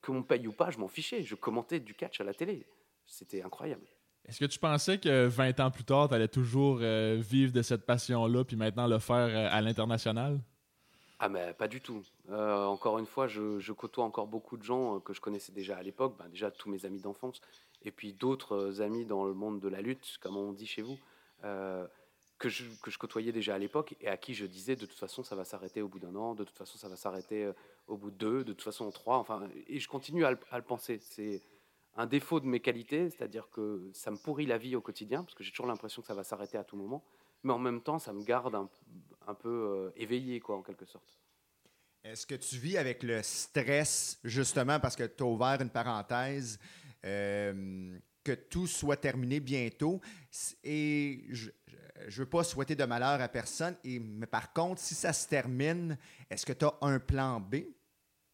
[0.00, 1.22] qu'on paye ou pas, je m'en fichais.
[1.22, 2.66] Je commentais du catch à la télé.
[3.06, 3.86] C'était incroyable.
[4.26, 7.62] Est-ce que tu pensais que 20 ans plus tard, tu allais toujours euh, vivre de
[7.62, 10.40] cette passion-là, puis maintenant le faire euh, à l'international?
[11.18, 12.02] Ah, mais pas du tout.
[12.30, 15.82] Euh, encore une fois, je, côtoie encore beaucoup de gens que je connaissais déjà à
[15.82, 17.40] l'époque, ben, déjà tous mes amis d'enfance,
[17.82, 20.98] et puis d'autres amis dans le monde de la lutte, comme on dit chez vous
[22.38, 24.98] que je, que je côtoyais déjà à l'époque et à qui je disais de toute
[24.98, 27.50] façon ça va s'arrêter au bout d'un an, de toute façon ça va s'arrêter
[27.86, 30.98] au bout de deux, de toute façon trois, enfin, et je continue à le, penser.
[31.02, 31.42] C'est
[31.94, 35.34] un défaut de mes qualités, c'est-à-dire que ça me pourrit la vie au quotidien, parce
[35.34, 37.04] que j'ai toujours l'impression que ça va s'arrêter à tout moment,
[37.42, 41.18] mais en même temps ça me garde un, peu euh, éveillé, quoi, en quelque sorte.
[42.04, 46.58] Est-ce que tu vis avec le stress, justement, parce que tu as ouvert une parenthèse,
[47.04, 50.00] euh, que tout soit terminé bientôt?
[50.64, 51.50] Et je,
[52.08, 55.28] je veux pas souhaiter de malheur à personne, et, mais par contre, si ça se
[55.28, 55.98] termine,
[56.30, 57.56] est-ce que tu as un plan B?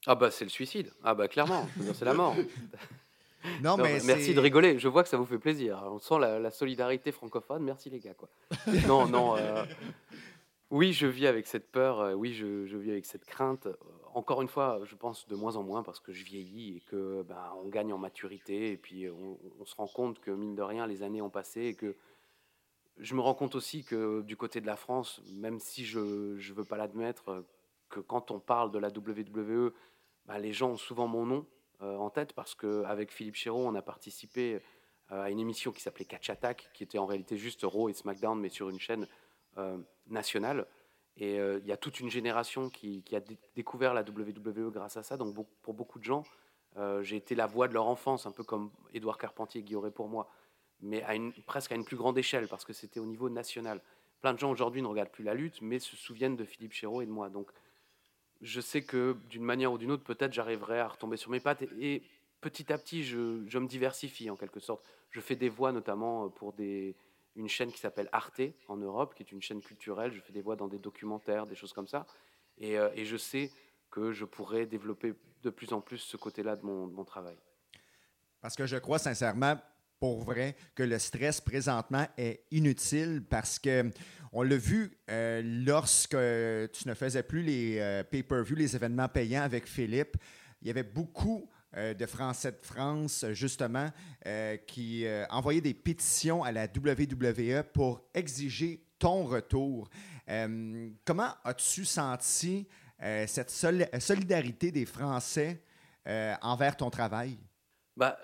[0.06, 0.90] Ah bah c'est le suicide.
[1.02, 2.34] Ah bah clairement, c'est la mort.
[3.62, 4.78] non, mais merci de rigoler.
[4.78, 5.82] Je vois que ça vous fait plaisir.
[5.84, 7.62] On sent la, solidarité francophone.
[7.62, 8.14] Merci les gars.
[8.14, 8.28] Quoi.
[8.86, 9.36] non, non.
[9.36, 9.64] Euh,
[10.70, 12.00] oui, je vis avec cette peur.
[12.00, 13.68] Euh, oui, je, je, vis avec cette crainte.
[14.14, 17.22] Encore une fois, je pense de moins en moins parce que je vieillis et que
[17.22, 20.62] ben, on gagne en maturité et puis on, on, se rend compte que mine de
[20.62, 21.96] rien, les années ont passé et que
[22.98, 26.54] je me rends compte aussi que du côté de la France, même si je ne
[26.54, 27.44] veux pas l'admettre,
[27.88, 29.72] que quand on parle de la WWE,
[30.26, 31.46] bah, les gens ont souvent mon nom
[31.82, 34.60] euh, en tête parce qu'avec Philippe Chéreau, on a participé
[35.10, 37.94] euh, à une émission qui s'appelait Catch Attack, qui était en réalité juste Raw et
[37.94, 39.06] SmackDown, mais sur une chaîne
[39.56, 40.66] euh, nationale.
[41.20, 43.18] Et il y a toute une génération qui, a
[43.56, 45.16] découvert la WWE grâce à ça.
[45.16, 46.22] Donc pour beaucoup de gens,
[47.00, 50.06] j'ai été la voix de leur enfance, un peu comme Édouard Carpentier et aurait pour
[50.06, 50.30] moi
[50.80, 51.04] mais
[51.46, 53.80] presque à une plus grande échelle, parce que c'était au niveau national.
[54.20, 57.02] Plein de gens aujourd'hui ne regardent plus la lutte, mais se souviennent de Philippe Chéreau
[57.02, 57.28] et de moi.
[57.28, 57.50] Donc,
[58.40, 61.62] je sais que d'une manière ou d'une autre, peut-être j'arriverai à retomber sur mes pattes.
[61.80, 62.02] Et,
[62.40, 64.84] petit à petit, je, me diversifie en quelque sorte.
[65.10, 66.94] Je fais des voix notamment pour des,
[67.34, 70.12] une chaîne qui s'appelle Arte en Europe, qui est une chaîne culturelle.
[70.12, 72.06] Je fais des voix dans des documentaires, des choses comme ça.
[72.58, 73.50] Et, euh, je sais
[73.90, 77.36] que je pourrais développer de plus en plus ce côté-là de mon travail.
[78.40, 79.56] Parce que je crois sincèrement,
[80.00, 83.90] pour vrai, que le stress présentement est inutile parce que
[84.32, 89.42] on l'a vu euh, lorsque tu ne faisais plus les euh, pay-per-view, les événements payants
[89.42, 90.16] avec Philippe.
[90.60, 93.90] Il y avait beaucoup euh, de Français de France, justement,
[94.66, 99.88] qui envoyaient des pétitions à la WWE pour exiger ton retour.
[101.04, 102.68] comment as-tu senti
[103.26, 105.62] cette solidarité des Français
[106.42, 107.38] envers ton travail?
[107.96, 108.18] Bah,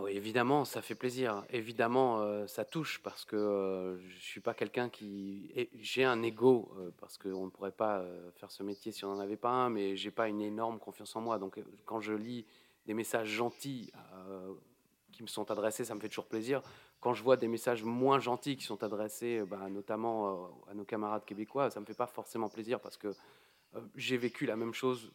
[0.00, 1.44] oui, évidemment, ça fait plaisir.
[1.50, 5.52] Évidemment, euh, ça touche parce que euh, je suis pas quelqu'un qui.
[5.74, 8.04] J'ai un ego euh, parce qu'on ne pourrait pas
[8.36, 11.16] faire ce métier si on n'en avait pas un, mais j'ai pas une énorme confiance
[11.16, 11.38] en moi.
[11.38, 12.46] Donc, quand je lis
[12.86, 13.92] des messages gentils
[15.12, 16.62] qui me sont adressés, ça me fait toujours plaisir.
[17.00, 21.24] Quand je vois des messages moins gentils qui sont adressés, bah, notamment à nos camarades
[21.24, 23.14] québécois, ça me fait pas forcément plaisir parce que
[23.94, 25.12] j'ai vécu la même chose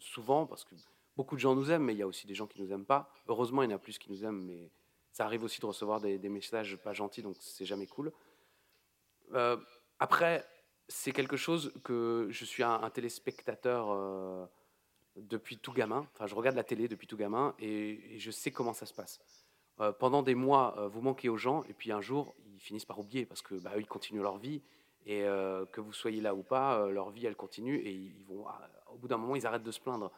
[0.00, 0.74] souvent parce que
[1.20, 2.86] beaucoup de gens nous aiment, mais il y a aussi des gens qui nous aiment
[2.86, 3.12] pas.
[3.28, 4.70] Heureusement, il y en a plus qui nous aiment, mais
[5.12, 8.10] ça arrive aussi de recevoir des, messages pas gentils, donc c'est jamais cool.
[9.34, 9.58] Euh,
[9.98, 10.46] après,
[10.88, 14.46] c'est quelque chose que je suis un, téléspectateur euh,
[15.16, 16.08] depuis tout gamin.
[16.14, 19.20] Enfin, je regarde la télé depuis tout gamin et, je sais comment ça se passe.
[19.80, 22.98] Euh, pendant des mois, vous manquez aux gens et puis un jour, ils finissent par
[22.98, 24.62] oublier parce que bah, ils continuent leur vie
[25.04, 25.20] et
[25.72, 28.46] que vous soyez là ou pas, leur vie elle continue et ils vont,
[28.90, 30.10] au bout d'un moment, ils arrêtent de se plaindre.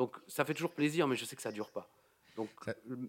[0.00, 1.86] Donc ça fait toujours plaisir, mais je sais que ça dure pas.
[2.34, 2.48] Donc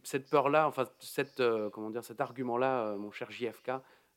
[0.03, 3.71] cette peur-là, enfin cette, euh, comment dire, cet argument-là, euh, mon cher JFK,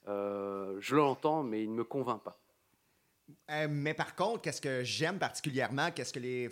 [0.09, 2.37] euh, je l'entends, mais il ne me convainc pas.
[3.69, 6.51] mais par contre, qu'est-ce que j'aime particulièrement, qu'est-ce que les,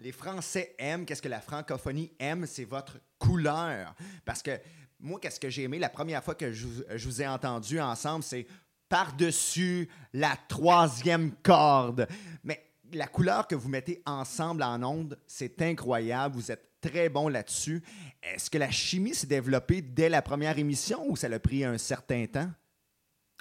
[0.00, 3.94] les Français aiment, qu'est-ce que la francophonie aime, c'est votre couleur.
[4.24, 4.58] Parce que
[4.98, 8.24] moi, qu'est-ce que j'ai aimé la première fois que je, je vous ai entendu ensemble,
[8.24, 8.48] c'est
[8.88, 12.08] par-dessus la troisième corde.
[12.42, 16.34] Mais la couleur que vous mettez ensemble en ondes, c'est incroyable.
[16.34, 17.82] Vous êtes très bon là-dessus.
[18.22, 21.78] Est-ce que la chimie s'est développée dès la première émission ou ça a pris un
[21.78, 22.50] certain temps?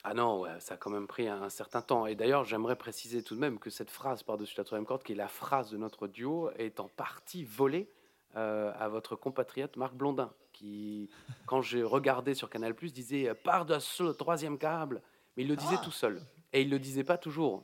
[0.04, 2.06] Ah non, ça a quand même pris un, certain temps.
[2.06, 5.12] Et d'ailleurs, j'aimerais préciser tout de même que cette phrase par-dessus la troisième corde, qui
[5.12, 7.90] est la phrase de notre duo, est en partie volée
[8.36, 11.10] euh, à votre compatriote Marc Blondin, qui,
[11.48, 15.02] quand j'ai regardé sur Canal+, disait «par-dessus le troisième câble».
[15.36, 15.84] Mais il le disait ah.
[15.84, 16.22] tout seul.
[16.54, 17.64] Et il le disait pas toujours.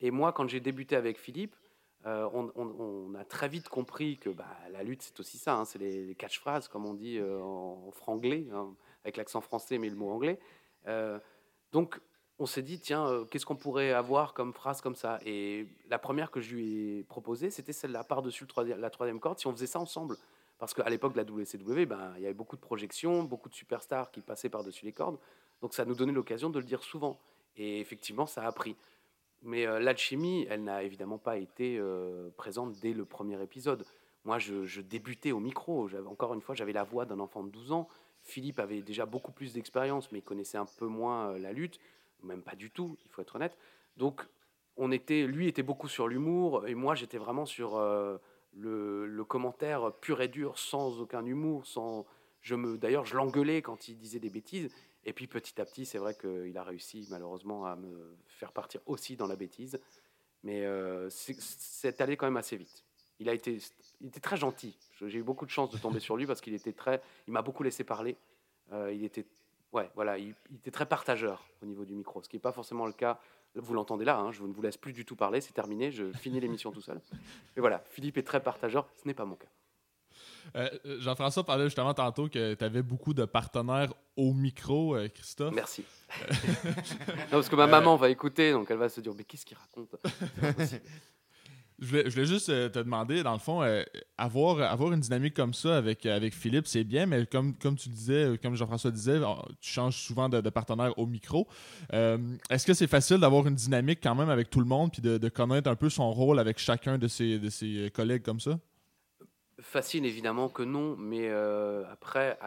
[0.00, 1.56] Et moi, quand j'ai débuté avec Philippe,
[2.06, 5.78] euh, on, a très vite compris que bah, la lutte, c'est aussi ça, hein, c'est
[5.78, 10.10] les, catchphrases, comme on dit euh, en, franglais, hein, avec l'accent français mais le mot
[10.10, 10.38] anglais.
[10.86, 11.18] Euh,
[11.72, 12.00] donc,
[12.38, 15.18] on s'est dit, tiens, qu'est-ce qu'on pourrait avoir comme phrase comme ça?
[15.24, 19.46] Et la première que je lui ai proposée, c'était celle-là, par-dessus la troisième corde, si
[19.46, 20.16] on faisait ça ensemble.
[20.58, 23.54] Parce qu'à l'époque de la WCW, ben, il y avait beaucoup de projections, beaucoup de
[23.54, 25.18] superstars qui passaient par-dessus les cordes.
[25.60, 27.18] Donc, ça nous donnait l'occasion de le dire souvent.
[27.56, 28.76] Et effectivement, ça a pris.
[29.42, 33.84] Mais euh, l'alchimie, elle n'a évidemment pas été euh, présente dès le premier épisode.
[34.24, 35.88] Moi, je, débutais au micro.
[36.06, 37.88] Encore une fois, j'avais la voix d'un enfant de 12 ans.
[38.22, 41.78] Philippe avait déjà beaucoup plus d'expérience, mais il connaissait un peu moins euh, la lutte,
[42.24, 43.56] même pas du tout, il faut être honnête.
[43.96, 44.26] Donc,
[44.76, 47.78] on était, lui était beaucoup sur l'humour, et moi, j'étais vraiment sur
[48.56, 51.66] le, commentaire pur et dur, sans aucun humour.
[51.66, 52.04] Sans,
[52.42, 54.70] je me, d'ailleurs, je l'engueulais quand il disait des bêtises.
[55.06, 58.80] Et puis petit à petit, c'est vrai qu'il a réussi malheureusement à me faire partir
[58.86, 59.80] aussi dans la bêtise.
[60.42, 62.84] Mais euh, c'est allé quand même assez vite.
[63.20, 63.58] Il, a été,
[64.00, 64.76] il était très gentil.
[65.00, 67.00] J'ai eu beaucoup de chance de tomber sur lui parce qu'il était très.
[67.28, 68.16] Il m'a beaucoup laissé parler.
[68.72, 69.24] Euh, il était.
[69.72, 72.86] Ouais, voilà, il, était très partageur au niveau du micro, ce qui n'est pas forcément
[72.86, 73.20] le cas.
[73.54, 76.12] Vous l'entendez là, hein, je ne vous laisse plus du tout parler, c'est terminé, je
[76.12, 77.00] finis l'émission tout seul.
[77.56, 79.48] Mais voilà, Philippe est très partageur, ce n'est pas mon cas.
[80.54, 80.68] Euh,
[81.00, 85.54] Jean-François parlait justement tantôt que tu avais beaucoup de partenaires au micro, euh, Christophe.
[85.54, 85.84] Merci.
[86.20, 89.56] non, parce que ma maman va écouter, donc elle va se dire Mais qu'est-ce qu'il
[89.56, 89.94] raconte?
[91.78, 93.60] Je voulais, juste euh, te demander, dans le fond,
[94.16, 97.90] avoir, avoir une dynamique comme ça avec, avec Philippe, c'est bien, mais comme, comme tu
[97.90, 99.20] disais, comme Jean-François disait,
[99.60, 101.46] tu changes souvent de, partenaire au micro.
[101.92, 105.18] Est-ce que c'est facile d'avoir une dynamique quand même avec tout le monde, puis de,
[105.18, 108.58] de, connaître un peu son rôle avec chacun de ses, de ses collègues comme ça?
[109.60, 112.38] Facile, évidemment que non, mais euh, après,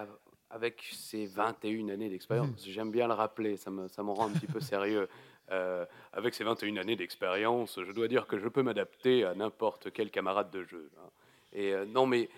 [0.49, 2.71] avec ses 21 années d'expérience, mhm.
[2.71, 5.07] j'aime bien le rappeler, ça me, ça rend un petit peu sérieux.
[5.51, 5.83] Euh,
[6.13, 10.11] avec ses 21 années d'expérience, je dois dire que je peux m'adapter à n'importe quel
[10.11, 10.91] camarade de jeu.
[10.99, 11.09] Hein.
[11.53, 12.29] Et euh, non, mais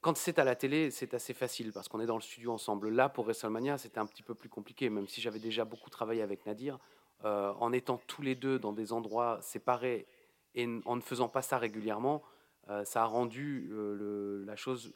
[0.00, 2.90] quand c'est à la télé, c'est assez facile parce qu'on est dans le studio ensemble.
[2.90, 6.22] Là, pour WrestleMania, c'était un petit peu plus compliqué, même si j'avais déjà beaucoup travaillé
[6.22, 6.78] avec Nadir.
[7.24, 10.06] en étant tous les deux dans des endroits séparés
[10.54, 12.22] et en ne faisant pas ça régulièrement,
[12.70, 14.94] euh, ça a rendu euh, la chose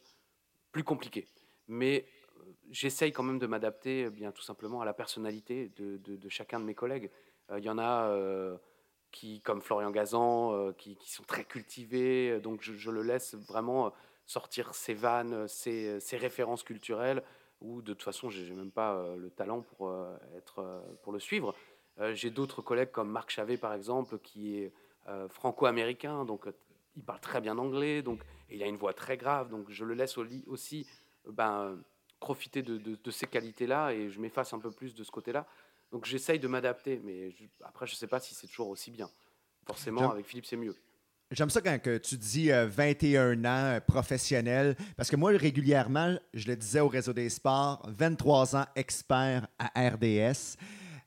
[0.73, 1.27] plus compliquée.
[1.67, 2.18] Mais euh,
[2.71, 6.75] j'essaye quand même de m'adapter bien tout simplement à la personnalité de, chacun de mes
[6.75, 7.11] collègues.
[7.57, 8.13] Il y en a
[9.11, 13.93] qui, comme Florian Gazan, qui, sont très cultivés, donc je, le laisse vraiment
[14.27, 17.23] sortir ses vannes, ses, ses, références culturelles,
[17.61, 19.95] ou de toute façon, j'ai même pas le talent pour,
[20.37, 21.55] être, pour le suivre.
[22.13, 24.73] j'ai d'autres collègues comme Marc Chavet, par exemple, qui est
[25.29, 26.47] franco-américain, donc
[26.97, 29.95] il parle très bien anglais, donc il a une voix très grave, donc je le
[29.95, 30.87] laisse aussi
[31.27, 31.79] ben,
[32.21, 35.47] profiter de, de, ces qualités-là et je m'efface un peu plus de ce côté-là.
[35.93, 39.09] Donc j'essaye de m'adapter, mais après je ne sais pas si c'est toujours aussi bien.
[39.67, 40.75] Forcément, avec Philippe, c'est mieux.
[41.31, 46.17] J'aime ça quand que tu dis 21 euh, ans euh, professionnel, parce que moi, régulièrement,
[46.33, 50.57] je le disais au réseau des sports, 23 ans expert à RDS.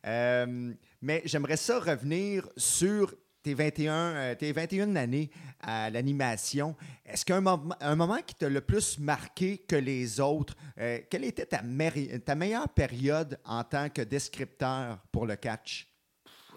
[0.06, 5.30] Euh, mais j'aimerais ça revenir sur tes 21, euh, tes 21 années
[5.62, 6.76] à l'animation,
[7.06, 11.24] est-ce qu'un moment, un moment qui t'a le plus marqué que les autres, euh, quelle
[11.24, 15.88] était ta, meilleure période en tant que descripteur pour le catch?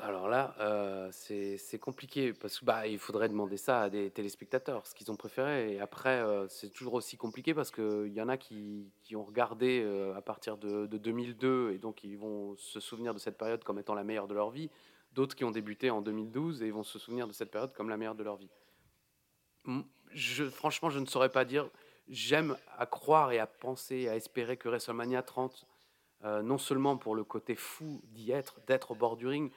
[0.02, 4.94] Alors là, euh, c'est compliqué parce qu'il bah, faudrait demander ça à des téléspectateurs, ce
[4.94, 5.72] qu'ils ont préféré.
[5.72, 9.86] Et après, c'est toujours aussi compliqué parce qu'il y en a qui, qui ont regardé
[10.14, 13.78] à partir de, de 2002 et donc ils vont se souvenir de cette période comme
[13.78, 14.68] étant la meilleure de leur vie
[15.14, 17.96] d'autres qui ont débuté en 2012 et vont se souvenir de cette période comme la
[17.96, 18.50] meilleure de leur vie.
[20.52, 21.68] Franchement, je ne saurais pas dire.
[22.08, 25.66] J'aime à croire et à penser, à espérer que WrestleMania 30,
[26.24, 29.50] euh, non seulement pour le côté fou d'y être, d'être au bord du ring,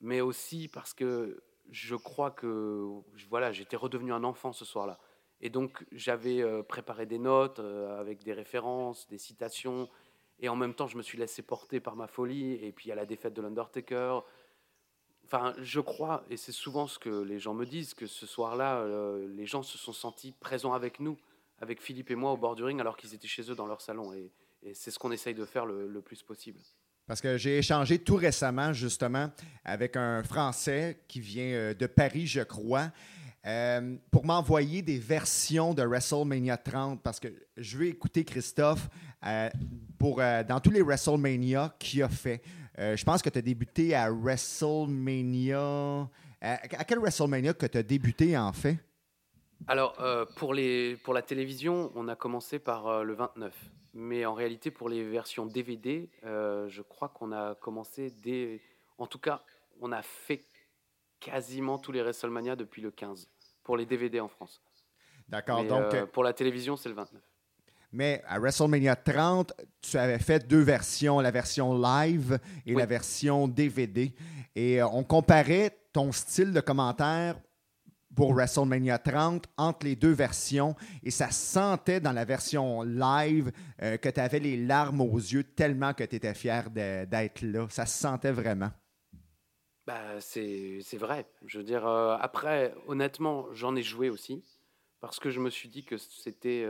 [0.00, 2.88] mais aussi parce que je crois que
[3.28, 4.98] voilà, j'étais redevenu un enfant ce soir-là.
[5.40, 9.88] Et donc, j'avais euh, préparé des notes euh, avec des références, des citations,
[10.38, 12.54] et en même temps, je me suis laissé porter par ma folie.
[12.64, 14.20] Et puis, à la défaite de l'Undertaker,
[15.24, 18.80] Enfin, je crois, et c'est souvent ce que les gens me disent, que ce soir-là,
[18.80, 21.16] euh, les gens se sont sentis présents avec nous,
[21.60, 23.80] avec Philippe et moi au bord du ring, alors qu'ils étaient chez eux dans leur
[23.80, 24.12] salon.
[24.12, 24.30] Et,
[24.74, 26.60] c'est ce qu'on essaye de faire le, plus possible.
[27.08, 29.28] Parce que j'ai échangé tout récemment, justement,
[29.64, 32.92] avec un Français qui vient euh, de Paris, je crois,
[33.44, 38.88] euh, pour m'envoyer des versions de WrestleMania 30, parce que je veux écouter Christophe
[39.98, 42.40] pour, dans tous les WrestleMania qu'il a fait.
[42.78, 46.08] Euh, je pense que tu as débuté à WrestleMania.
[46.40, 48.78] À, quel WrestleMania que tu as débuté en fait?
[49.68, 53.54] Alors, euh, pour, les, pour la télévision, on a commencé par euh, le 29.
[53.94, 58.60] Mais en réalité, pour les versions DVD, je crois qu'on a commencé dès.
[58.96, 59.42] En tout cas,
[59.82, 60.46] on a fait
[61.20, 63.28] quasiment tous les WrestleMania depuis le 15,
[63.62, 64.62] pour les DVD en France.
[65.28, 65.62] D'accord.
[65.64, 67.22] Donc, pour la télévision, c'est le 29.
[67.92, 69.52] Mais à WrestleMania 30,
[69.82, 74.14] tu avais fait deux versions, la version live et la version DVD.
[74.54, 77.36] Et euh, on comparait ton style de commentaire
[78.14, 83.52] pour WrestleMania 30 entre les deux versions et ça sentait dans la version live
[83.82, 87.66] euh, que tu avais les larmes aux yeux tellement que tu étais fier d'être là.
[87.70, 88.70] Ça se sentait vraiment.
[89.86, 91.26] Bah, c'est vrai.
[91.44, 94.42] Je veux dire, euh, après, honnêtement, j'en ai joué aussi
[95.00, 96.64] parce que je me suis dit que c'était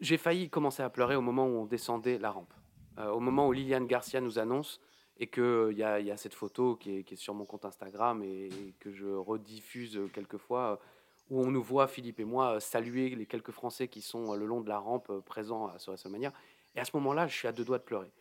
[0.00, 2.52] j'ai failli commencer à pleurer au moment où on descendait la rampe.
[2.98, 4.80] Euh, au moment où Liliane Garcia nous annonce
[5.18, 8.74] et qu'il euh, y, y, a cette photo qui est, sur mon compte Instagram et,
[8.78, 10.76] que je rediffuse quelquefois, euh,
[11.30, 14.60] où on nous voit, Philippe et moi, saluer les quelques Français qui sont le long
[14.60, 16.32] de la rampe présents à, sur WrestleMania.
[16.74, 18.12] Et à ce moment-là, je suis à deux doigts de pleurer.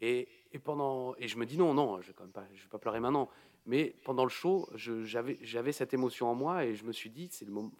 [0.00, 0.28] Et,
[0.62, 3.28] pendant, et je me dis non, non, je ne vais pas pleurer maintenant.
[3.66, 7.44] Mais pendant le show, j'avais cette émotion en moi et je me suis dit, c'est
[7.44, 7.70] le moment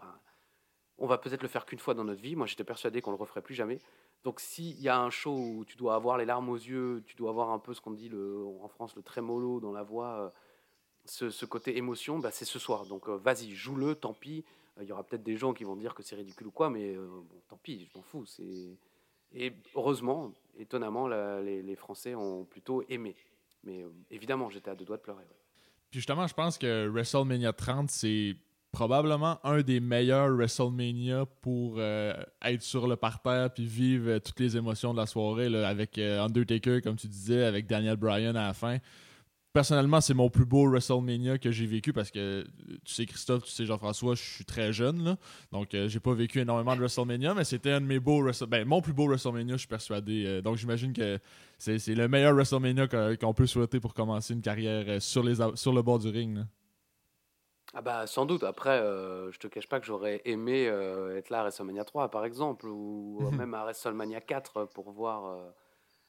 [0.98, 2.36] on va peut-être le faire qu'une fois dans notre vie.
[2.36, 3.80] Moi, j'étais persuadé qu'on le referait plus jamais.
[4.22, 7.16] Donc, s'il y a un show où tu dois avoir les larmes aux yeux, tu
[7.16, 8.10] dois avoir un peu ce qu'on dit
[8.62, 10.32] en France, le trémolo dans la voix,
[11.22, 12.86] euh, ce, côté émotion, bah, c'est ce soir.
[12.86, 14.44] Donc, euh, vas-y, joue-le, tant pis.
[14.80, 16.96] Il y aura peut-être des gens qui vont dire que c'est ridicule ou quoi, mais
[16.96, 18.24] euh, bon, tant pis, je m'en fous.
[19.32, 23.16] Et heureusement, étonnamment, les, Français ont plutôt aimé.
[23.64, 25.24] Mais évidemment, j'étais à deux doigts de pleurer.
[25.90, 28.36] Puis justement, je pense que WrestleMania 30, c'est
[28.74, 34.40] probablement un des meilleurs WrestleMania pour euh, être sur le parterre puis vivre euh, toutes
[34.40, 38.48] les émotions de la soirée avec euh, Undertaker, comme tu disais, avec Daniel Bryan à
[38.48, 38.78] la fin.
[39.52, 42.44] Personnellement, c'est mon plus beau WrestleMania que j'ai vécu parce que
[42.84, 45.16] tu sais, Christophe, tu sais, Jean-François, je suis très jeune, là,
[45.52, 48.64] donc j'ai pas vécu énormément de WrestleMania, mais c'était un de mes beaux WrestleMania.
[48.64, 50.42] Ben, mon plus beau WrestleMania, je suis persuadé.
[50.42, 51.20] donc j'imagine que
[51.58, 55.82] c'est le meilleur WrestleMania qu'on peut souhaiter pour commencer une carrière sur, les, sur le
[55.82, 56.40] bord du ring.
[57.74, 58.44] Ah bah sans doute.
[58.44, 62.08] Après, euh, je te cache pas que j'aurais aimé euh, être là à WrestleMania 3,
[62.08, 63.36] par exemple, ou mhm.
[63.36, 65.50] même à WrestleMania 4 pour voir euh,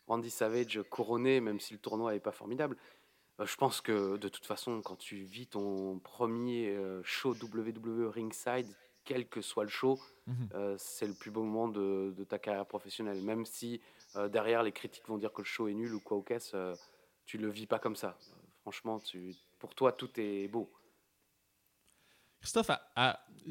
[0.07, 2.77] Randy Savage couronné, même si le tournoi n'est pas formidable.
[3.43, 8.67] je pense que de toute façon, quand tu vis ton premier show WWE ringside,
[9.03, 10.75] quel que soit le show, mhm.
[10.77, 13.21] c'est le plus beau moment de, de, ta carrière professionnelle.
[13.23, 13.81] Même si
[14.29, 16.55] derrière les critiques vont dire que le show est nul ou quoi au caisse,
[17.25, 18.15] tu le vis pas comme ça.
[18.61, 20.71] franchement, tu, pour toi, tout est beau.
[22.45, 22.69] Christophe,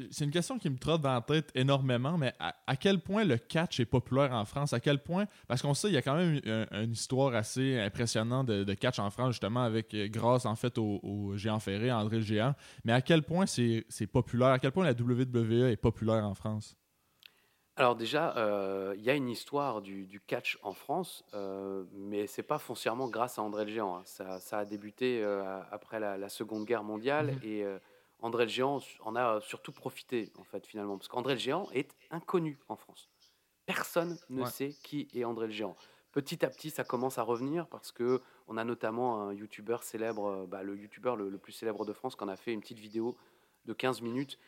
[0.09, 3.37] c'est une question qui me trotte dans la tête énormément, mais à, quel point le
[3.37, 4.71] catch est populaire en France?
[4.71, 6.39] À quel point, parce qu'on sait, il y a quand même
[6.71, 11.33] une, histoire assez impressionnante de, catch en France, justement, avec euh, grâce en fait au,
[11.35, 14.49] géant ferré, André le Géant, mais à quel point c'est populaire?
[14.49, 16.77] À quel point la WWE est populaire en France?
[17.77, 22.43] Alors déjà, euh, il y a une histoire du, catch en France, euh, mais c'est
[22.43, 23.97] pas foncièrement grâce à André le Géant.
[23.97, 24.03] Hein.
[24.05, 27.65] Ça, a débuté euh, après la, Seconde Guerre mondiale mmh et
[28.25, 31.95] André le Géant en a surtout profité en fait finalement, parce qu'André le Géant est
[32.11, 33.09] inconnu en France.
[33.65, 35.75] Personne ne sait qui est André le Géant.
[36.11, 40.45] Petit à petit, ça commence à revenir parce que on a notamment un youtubeur célèbre,
[40.47, 42.79] bah, le youtubeur le, le, plus célèbre de France, qui en a fait une petite
[42.79, 43.17] vidéo
[43.65, 44.39] de 15 minutes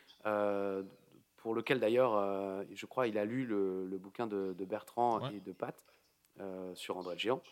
[1.38, 5.52] pour lequel d'ailleurs, euh, je crois, il a lu le, bouquin de, Bertrand et de
[5.52, 5.74] Pat
[6.40, 7.42] euh, sur André le Géant,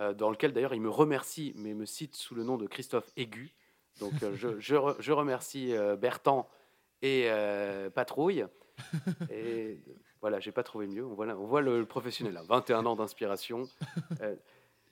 [0.00, 3.10] euh, dans lequel d'ailleurs il me remercie, mais me cite sous le nom de Christophe
[3.16, 3.54] Aigu.
[3.98, 6.48] Donc je, je, remercie Bertrand
[7.02, 7.28] et
[7.94, 8.44] Patrouille.
[9.30, 9.80] Et
[10.20, 11.04] voilà, j'ai pas trouvé mieux.
[11.04, 13.68] On voit, on voit le, professionnel là, 21 ans d'inspiration.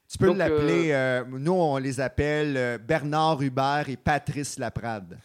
[0.09, 5.19] tu peux l'appeler, nous on les appelle Bernard Hubert et Patrice Laprade.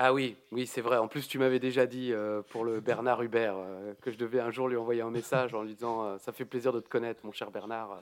[0.00, 0.96] Ah oui, oui, c'est vrai.
[0.96, 4.38] En plus, tu m'avais déjà dit euh, pour le Bernard Hubert euh, que je devais
[4.38, 6.88] un jour lui envoyer un message en lui disant euh, Ça fait plaisir de te
[6.88, 8.00] connaître, mon cher Bernard.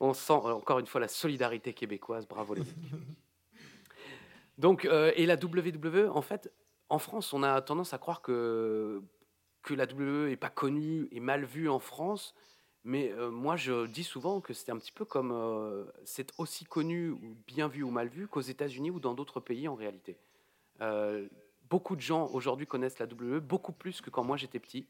[0.00, 2.26] On sent encore une fois la solidarité québécoise.
[2.26, 2.70] Bravo les mecs.
[4.58, 6.52] Donc, et la WWE, en fait,
[6.88, 9.02] en France, on a tendance à croire que,
[9.62, 12.34] que la WWE n'est pas connue et mal vue en France.
[12.84, 16.64] Mais euh, moi, je dis souvent que c'est un petit peu comme euh, c'est aussi
[16.64, 20.18] connu ou bien vu ou mal vu qu'aux États-Unis ou dans d'autres pays en réalité.
[20.82, 21.26] Euh,
[21.70, 24.86] beaucoup de gens aujourd'hui connaissent la WWE beaucoup plus que quand moi j'étais petit.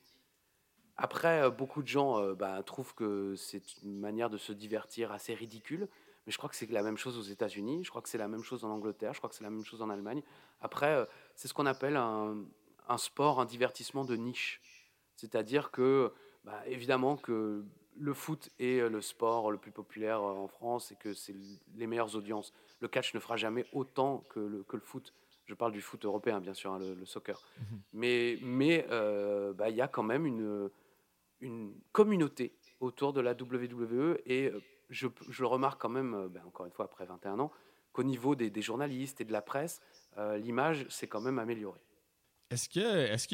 [0.96, 5.88] Après, beaucoup de gens bah, trouvent que c'est une manière de se divertir assez ridicule.
[6.26, 8.28] Mais je crois que c'est la même chose aux États-Unis, je crois que c'est la
[8.28, 10.22] même chose en Angleterre, je crois que c'est la même chose en Allemagne.
[10.60, 12.36] Après, c'est ce qu'on appelle un,
[12.88, 14.62] un, sport, un divertissement de niche.
[15.16, 16.12] C'est-à-dire que,
[16.44, 17.64] bah, évidemment, que
[17.96, 21.34] le foot est euh, le sport le plus populaire euh, en France et que c'est
[21.76, 22.52] les meilleures audiences.
[22.80, 25.12] Le catch ne fera jamais autant que le, que le foot.
[25.46, 27.40] Je parle du foot européen, bien sûr, hein, le, soccer.
[27.58, 27.80] Mhm.
[27.92, 30.70] Mais mais euh, bah, il y a quand même une,
[31.40, 34.50] une communauté autour de la WWE et
[34.90, 37.50] je, remarque quand même, bah, encore une fois après 21 ans,
[37.92, 39.80] qu'au niveau des, journalistes et de la presse,
[40.16, 41.80] l'image s'est quand même améliorée.
[42.50, 42.82] Est-ce qu'il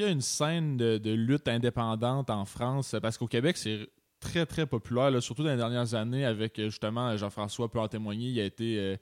[0.05, 2.97] y, a une scène de, lutte indépendante en France?
[3.03, 3.89] Parce qu'au Québec, c'est
[4.21, 8.29] très, très populaire, surtout dans les dernières années, avec euh, justement Jean-François peut en témoigner.
[8.29, 8.97] Il a été euh, euh,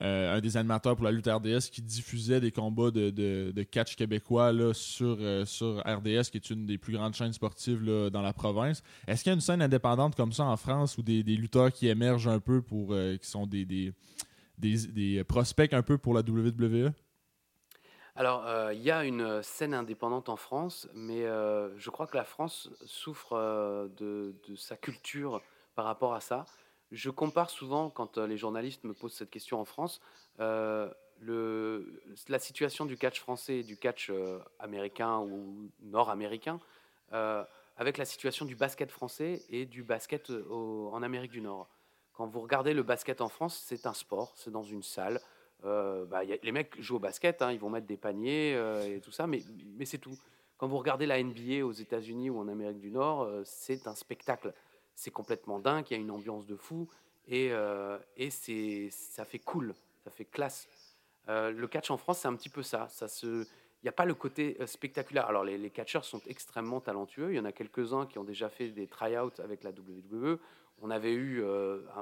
[0.00, 4.72] un des animateurs pour la lutte RDS qui diffusait des combats de, catch québécois là,
[4.74, 8.82] sur, sur RDS, qui est une des plus grandes chaînes sportives là, dans la province.
[9.06, 11.72] Est-ce qu'il y a une scène indépendante comme ça en France ou des, des lutteurs
[11.72, 13.64] qui émergent un peu pour qui sont des,
[14.58, 16.92] des, prospects un peu pour la WWE?
[18.18, 22.16] Alors, euh, il y a une scène indépendante en France, mais euh, je crois que
[22.16, 25.42] la France souffre euh, de, sa culture
[25.74, 26.46] par rapport à ça.
[26.92, 30.00] Je compare souvent, quand les journalistes me posent cette question en France,
[30.38, 34.12] le, la situation du catch français et du catch
[34.58, 36.60] américain ou nord-américain
[37.76, 41.68] avec la situation du basket français et du basket en Amérique du Nord.
[42.16, 45.20] Quand vous regardez le basket en France, c'est un sport, c'est dans une salle.
[45.64, 49.00] Euh, bah, les mecs jouent au basket, hein, ils vont mettre des paniers euh, et
[49.00, 49.42] tout ça, mais,
[49.84, 50.16] c'est tout.
[50.56, 53.94] Quand vous regardez la NBA aux États-Unis ou en Amérique du Nord, euh, c'est un
[53.94, 54.54] spectacle.
[54.96, 56.88] C'est complètement dingue, il y a une ambiance de fou
[57.28, 57.52] et,
[58.16, 59.74] et c'est, ça fait cool,
[60.04, 60.68] ça fait classe.
[61.28, 62.88] le catch en France, c'est un petit peu ça.
[62.88, 63.46] ça il
[63.84, 65.26] n'y a pas le côté spectaculaire.
[65.26, 67.32] Alors, les, catcheurs sont extrêmement talentueux.
[67.32, 70.38] Il y en a quelques-uns qui ont déjà fait des try-outs avec la WWE.
[70.80, 71.44] On avait eu,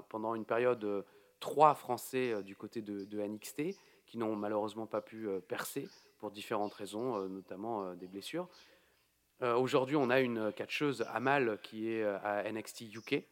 [0.08, 1.04] pendant une période,
[1.44, 3.76] trois Français euh, du côté de, NXT
[4.06, 5.88] qui n'ont malheureusement pas pu euh, percer
[6.18, 8.48] pour différentes raisons, euh, notamment des blessures.
[9.42, 13.24] Aujourd'hui, on a une catcheuse Amal qui est à NXT UK,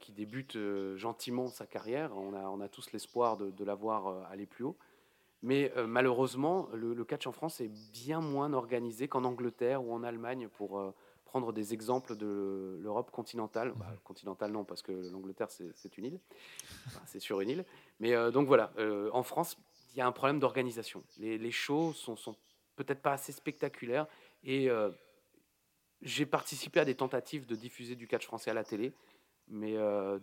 [0.00, 0.58] qui débute
[0.96, 2.14] gentiment sa carrière.
[2.16, 4.76] On a, on a tous l'espoir de, la voir aller plus haut.
[5.42, 10.02] Mais malheureusement, le, le, catch en France est bien moins organisé qu'en Angleterre ou en
[10.02, 10.94] Allemagne pour,
[11.34, 13.72] prendre des exemples de l'Europe continentale.
[13.74, 16.20] Bah, continentale, non, parce que l'Angleterre, c'est une île.
[17.06, 17.64] c'est sur une île.
[17.98, 19.58] Mais euh, donc voilà, euh, en France,
[19.92, 21.02] il y a un problème d'organisation.
[21.18, 22.36] Les, les, shows sont, sont
[22.76, 24.06] peut-être pas assez spectaculaires.
[24.44, 24.90] Et euh,
[26.02, 28.92] j'ai participé à des tentatives de diffuser du catch français à la télé.
[29.48, 29.74] Mais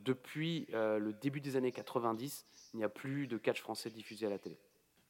[0.03, 4.32] depuis le début des années 90, il n'y a plus de catch français diffusé à
[4.32, 4.57] la télé.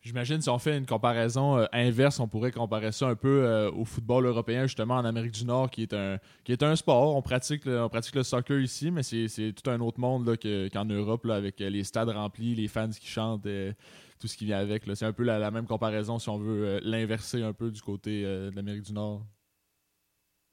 [0.01, 3.69] J'imagine si on fait une comparaison euh, inverse, on pourrait comparer ça un peu euh,
[3.71, 7.15] au football européen, justement en Amérique du Nord, qui est un, qui est un sport.
[7.15, 10.37] On pratique, le, on pratique le soccer ici, mais c'est tout un autre monde
[10.73, 13.45] qu'en Europe, là, avec les stades remplis, les fans qui chantent.
[13.45, 13.73] Euh,
[14.19, 14.83] tout ce qui vient avec.
[14.93, 18.51] C'est un peu la, même comparaison si on veut l'inverser un peu du côté de
[18.55, 19.25] l'Amérique du Nord.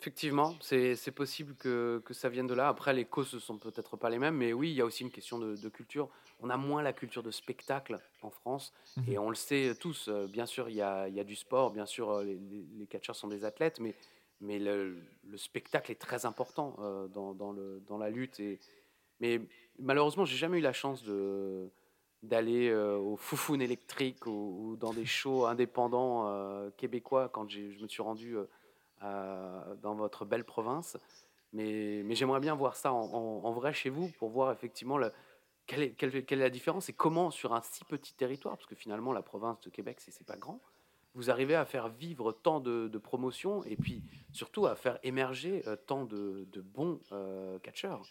[0.01, 2.69] Effectivement, c'est possible que, que, ça vienne de là.
[2.69, 5.03] Après, les causes ne sont peut-être pas les mêmes, mais oui, il y a aussi
[5.03, 6.09] une question de, culture.
[6.39, 9.05] On a moins la culture de spectacle en France, mhm.
[9.09, 10.07] et on le sait tous.
[10.09, 12.39] Euh, bien sûr, il y a, y a, du sport, bien sûr, euh, les,
[12.79, 13.97] les, catcheurs sont des athlètes, mais,
[14.41, 18.39] mais le, le spectacle est très important euh, dans, dans, le, dans, la lutte.
[18.39, 18.61] Et,
[19.19, 19.41] mais
[19.81, 21.71] malheureusement, j'ai jamais eu la chance de
[22.25, 28.37] d'aller au Foufoune électrique ou, dans des shows indépendants québécois quand je me suis rendu
[28.37, 28.45] euh,
[29.01, 30.97] dans votre belle province.
[31.53, 35.13] Mais, j'aimerais bien voir ça en, vrai chez vous pour voir effectivement le,
[35.67, 39.23] quelle, est, la différence et comment sur un si petit territoire, parce que finalement la
[39.23, 40.61] province de Québec c'est pas grand,
[41.15, 45.77] vous arrivez à faire vivre tant de, promotions et puis surtout à faire émerger euh,
[45.77, 48.03] tant de, de bons euh, catcheurs.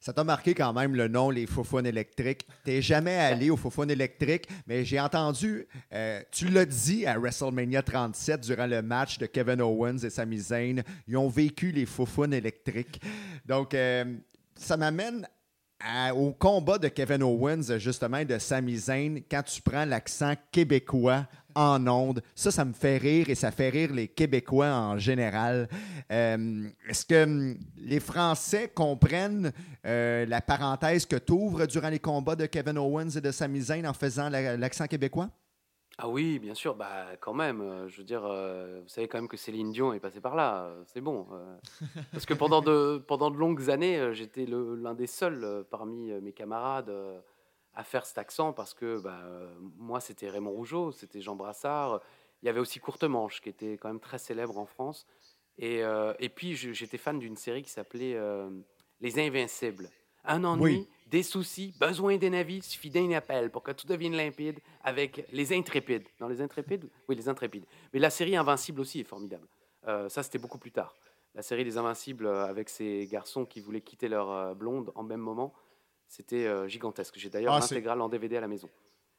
[0.00, 2.46] Ça t'a marqué quand même le nom, les Foufounes électriques.
[2.64, 7.82] T'es jamais allé aux Foufounes électriques, mais j'ai entendu, euh, tu l'as dit à WrestleMania
[7.82, 12.34] 37 durant le match de Kevin Owens et Sami Zayn, ils ont vécu les Foufounes
[12.34, 13.00] électriques.
[13.44, 14.04] Donc, euh,
[14.54, 15.26] ça m'amène
[16.14, 21.26] au combat de Kevin Owens, justement, de Sami Zayn, quand tu prends l'accent québécois
[21.56, 22.22] en ondes.
[22.34, 25.68] Ça, ça me fait rire et ça fait rire les Québécois en général.
[26.12, 29.52] Euh, est-ce que hum, les Français comprennent
[29.86, 33.62] euh, la parenthèse que tu ouvres durant les combats de Kevin Owens et de Sami
[33.62, 35.30] Zayn en faisant l'accent québécois?
[35.98, 37.62] Ah oui, bien sûr, bah quand même.
[37.62, 40.68] Euh, je veux dire, vous savez quand même que Céline Dion est passée par là.
[40.92, 41.26] c'est bon.
[42.12, 46.92] parce que pendant de, pendant de longues années, j'étais l'un des seuls parmi mes camarades
[47.76, 49.22] à faire cet accent parce que bah,
[49.76, 52.00] moi, c'était Raymond Rougeau, c'était Jean Brassard.
[52.42, 55.06] Il y avait aussi Courtemanche, qui était quand même très célèbre en France.
[55.58, 58.50] Et, euh, et puis, j'étais fan d'une série qui s'appelait euh,
[59.00, 59.90] Les Invincibles.
[60.24, 64.58] Un ennui, des soucis, besoin des navires, suffit d'un appel pour que tout devienne limpide
[64.82, 66.06] avec les Intrépides.
[66.18, 66.88] Dans les Intrépides?
[67.08, 67.64] Oui, les Intrépides.
[67.92, 69.46] Mais la série Invincible aussi est formidable.
[69.86, 70.96] Euh, ça, c'était beaucoup plus tard.
[71.34, 75.52] La série Les Invincibles avec ces garçons qui voulaient quitter leur blonde en même moment.
[76.08, 77.14] C'était euh, gigantesque.
[77.16, 78.68] J'ai d'ailleurs ah, l'intégrale en DVD à la maison.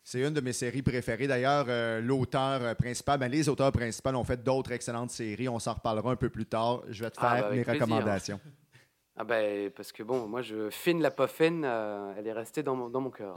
[0.04, 1.28] C'est une de mes séries préférées.
[1.28, 5.50] D'ailleurs, euh, l'auteur euh, principal, ben, les auteurs principaux ont fait d'autres excellentes séries.
[5.50, 6.84] On s'en reparlera un peu plus tard.
[6.88, 8.40] Je vais te ah, faire bah, mes recommandations.
[9.18, 12.76] Ah ben, parce que bon, moi, je fine la pas fine, elle est restée dans
[12.76, 13.36] mon, dans mon cœur.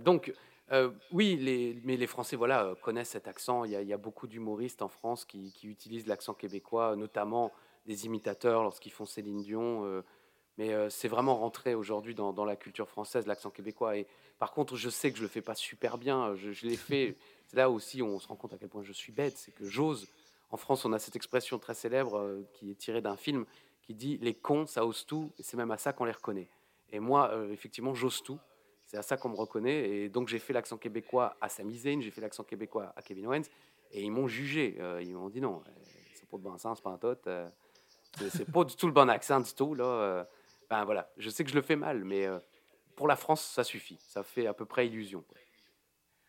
[0.00, 0.32] donc,
[1.10, 3.64] oui, les, mais les Français voilà, connaissent cet accent.
[3.64, 7.52] Il y a, beaucoup d'humoristes en France qui, qui utilisent l'accent québécois, notamment
[7.86, 10.02] des imitateurs lorsqu'ils font Céline Dion.
[10.58, 13.96] Mais euh, c'est vraiment rentré aujourd'hui dans, la culture française, l'accent québécois.
[13.96, 14.06] Et
[14.40, 16.34] par contre, je sais que je le fais pas super bien.
[16.34, 17.16] Je, l'ai fait.
[17.46, 19.38] C'est là aussi où on se rend compte à quel point je suis bête.
[19.38, 20.08] C'est que j'ose.
[20.50, 23.46] En France, on a cette expression très célèbre euh, qui est tirée d'un film
[23.82, 25.30] qui dit les cons, ça ose tout.
[25.38, 26.50] C'est même à ça qu'on les reconnaît.
[26.90, 28.40] Et moi, euh, effectivement, j'ose tout.
[28.84, 29.88] C'est à ça qu'on me reconnaît.
[29.88, 33.28] Et donc, j'ai fait l'accent québécois à Sami Zayn, j'ai fait l'accent québécois à Kevin
[33.28, 33.44] Owens.
[33.92, 34.76] Et ils m'ont jugé.
[35.00, 35.62] ils m'ont dit non,
[36.14, 37.16] c'est pas de bon sens, tot.
[38.30, 39.74] c'est pas du tout le bon accent du tout.
[39.74, 40.26] Là.
[40.70, 42.38] Ben voilà, je sais que je le fais mal, mais euh,
[42.94, 43.98] pour la France, ça suffit.
[44.08, 45.24] Ça fait à peu près illusion.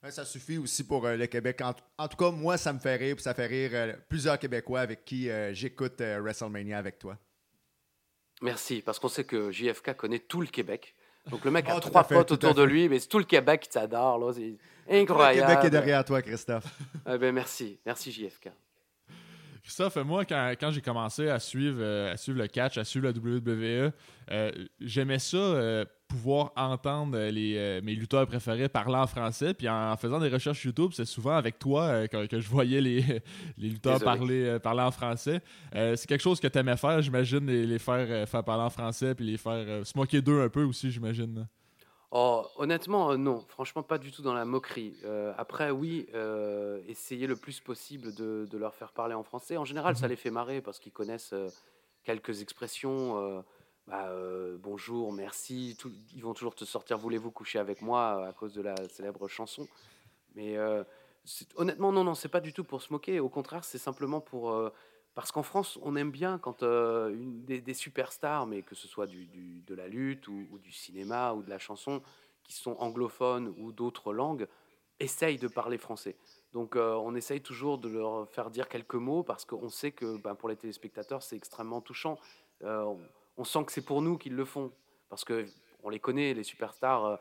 [0.09, 1.61] ça suffit aussi pour euh, le Québec.
[1.61, 4.79] En, tout cas, moi, ça me fait rire, puis ça fait rire euh, plusieurs Québécois
[4.79, 7.17] avec qui j'écoute WrestleMania avec toi.
[8.41, 10.95] Merci, parce qu'on sait que JFK connaît tout le Québec.
[11.29, 13.61] Donc le mec a ah, trois potes autour de lui, mais c'est tout le Québec
[13.61, 14.33] qui t'adore.
[14.33, 14.55] C'est
[14.89, 15.41] incroyable.
[15.41, 16.65] Le Québec est derrière toi, Christophe.
[17.11, 18.49] Eh ben, merci, merci JFK.
[19.69, 23.05] Christophe, moi, quand, quand j'ai commencé à suivre, euh, à suivre le catch, à suivre
[23.05, 23.91] la WWE,
[24.31, 24.51] euh,
[24.81, 29.53] j'aimais ça, euh, pouvoir entendre les, mes lutteurs préférés parler en français.
[29.53, 33.01] Puis en, faisant des recherches YouTube, c'est souvent avec toi que, que, je voyais les,
[33.59, 35.39] les lutteurs parler, parler en français.
[35.71, 39.13] c'est quelque chose que tu aimais faire, j'imagine, les, les faire, faire parler en français,
[39.13, 41.47] puis les faire se moquer d'eux un peu aussi, j'imagine.
[42.11, 43.45] Oh, honnêtement, euh, non.
[43.47, 44.95] Franchement, pas du tout dans la moquerie.
[45.03, 49.57] Euh, après, oui, euh, essayer le plus possible de, leur faire parler en français.
[49.57, 50.09] En général, ça mhm.
[50.09, 51.35] les fait marrer parce qu'ils connaissent
[52.03, 53.43] quelques expressions.
[53.87, 54.11] Bah,
[54.59, 55.77] bonjour, merci.
[56.15, 59.67] ils vont toujours te sortir voulez-vous coucher avec moi à cause de la célèbre chanson.
[60.35, 60.57] Mais
[61.55, 63.19] honnêtement, non, non, c'est pas du tout pour se moquer.
[63.19, 64.51] Au contraire, c'est simplement pour
[65.19, 69.75] parce qu'en France, on aime bien quand euh, des, superstars, mais que ce soit de
[69.75, 72.01] la lutte ou, du cinéma ou de la chanson,
[72.41, 74.47] qui sont anglophones ou d'autres langues,
[75.01, 76.15] essayent de parler français.
[76.53, 80.15] Donc euh, on essaye toujours de leur faire dire quelques mots parce qu'on sait que
[80.21, 82.17] ben, pour les téléspectateurs, c'est extrêmement touchant.
[82.63, 82.85] Euh,
[83.35, 84.71] on, sent que c'est pour nous qu'ils le font.
[85.09, 87.19] Parce qu'on les connaît, les superstars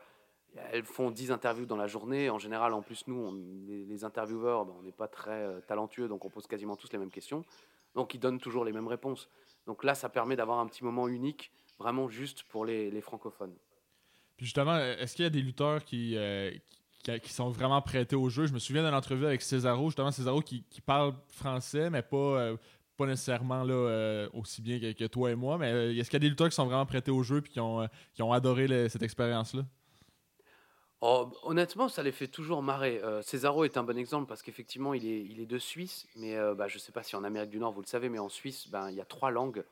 [0.71, 2.29] elles font 10 interviews dans la journée.
[2.29, 3.37] En général, en plus, nous,
[3.67, 7.11] les, intervieweurs, ben, on n'est pas très talentueux, donc on pose quasiment tous les mêmes
[7.11, 7.43] questions.
[7.95, 9.29] Donc ils donnent toujours les mêmes réponses.
[9.65, 13.55] Donc là, ça permet d'avoir un petit moment unique, vraiment juste pour les, francophones.
[14.37, 16.51] Puis justement, est-ce qu'il y a des lutteurs qui, euh,
[17.03, 18.47] qui, sont vraiment prêtés au jeu?
[18.47, 22.55] Je me souviens d'une entrevue avec Césaro, justement Césaro qui, qui parle français, mais pas,
[22.95, 25.57] pas nécessairement là, aussi bien que, toi et moi.
[25.57, 27.59] Mais est-ce qu'il y a des lutteurs qui sont vraiment prêtés au jeu et qui
[27.59, 29.65] ont, qui ont adoré cette expérience-là?
[31.01, 32.99] Oh, honnêtement, ça les fait toujours marrer.
[33.03, 36.35] Euh, Césaro est un bon exemple parce qu'effectivement, il est, il est de Suisse, mais
[36.35, 38.19] euh, bah, je ne sais pas si en Amérique du Nord, vous le savez, mais
[38.19, 39.63] en Suisse, ben, il y a trois langues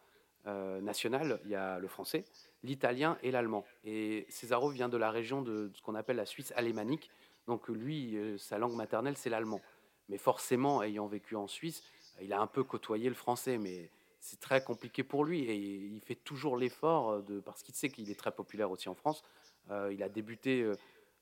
[0.46, 1.42] euh, nationales.
[1.44, 2.24] Il y a le français,
[2.64, 3.66] l'italien et l'allemand.
[3.84, 7.12] Et Césaro vient de la région de, ce qu'on appelle la Suisse alémanique.
[7.46, 9.62] Donc lui, sa langue maternelle, c'est l'allemand.
[10.08, 11.84] Mais forcément, ayant vécu en Suisse,
[12.22, 13.90] il a un peu côtoyé le français, mais
[14.22, 15.44] c'est très compliqué pour lui.
[15.44, 19.24] Et il fait toujours l'effort, parce qu'il sait qu'il est très populaire aussi en France.
[19.70, 20.70] il a débuté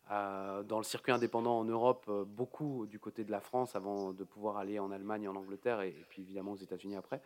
[0.09, 4.23] dans le circuit indépendant en Europe, euh, beaucoup du côté de la France avant de
[4.23, 7.21] pouvoir aller en Allemagne, en Angleterre et, puis évidemment aux États-Unis après.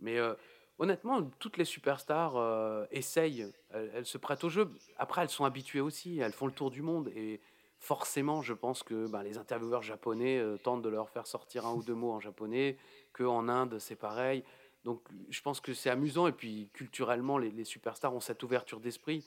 [0.00, 0.34] Mais euh,
[0.78, 4.70] honnêtement, toutes les superstars euh, essayent, elles, se prêtent au jeu.
[4.96, 7.40] Après, elles sont habituées aussi, elles font le tour du monde et
[7.78, 11.82] forcément, je pense que ben, les intervieweurs japonais tentent de leur faire sortir un ou
[11.82, 12.76] deux mots en japonais,
[13.12, 14.42] qu'en Inde, c'est pareil.
[14.84, 19.24] Donc, je pense que c'est amusant et puis culturellement, les superstars ont cette ouverture d'esprit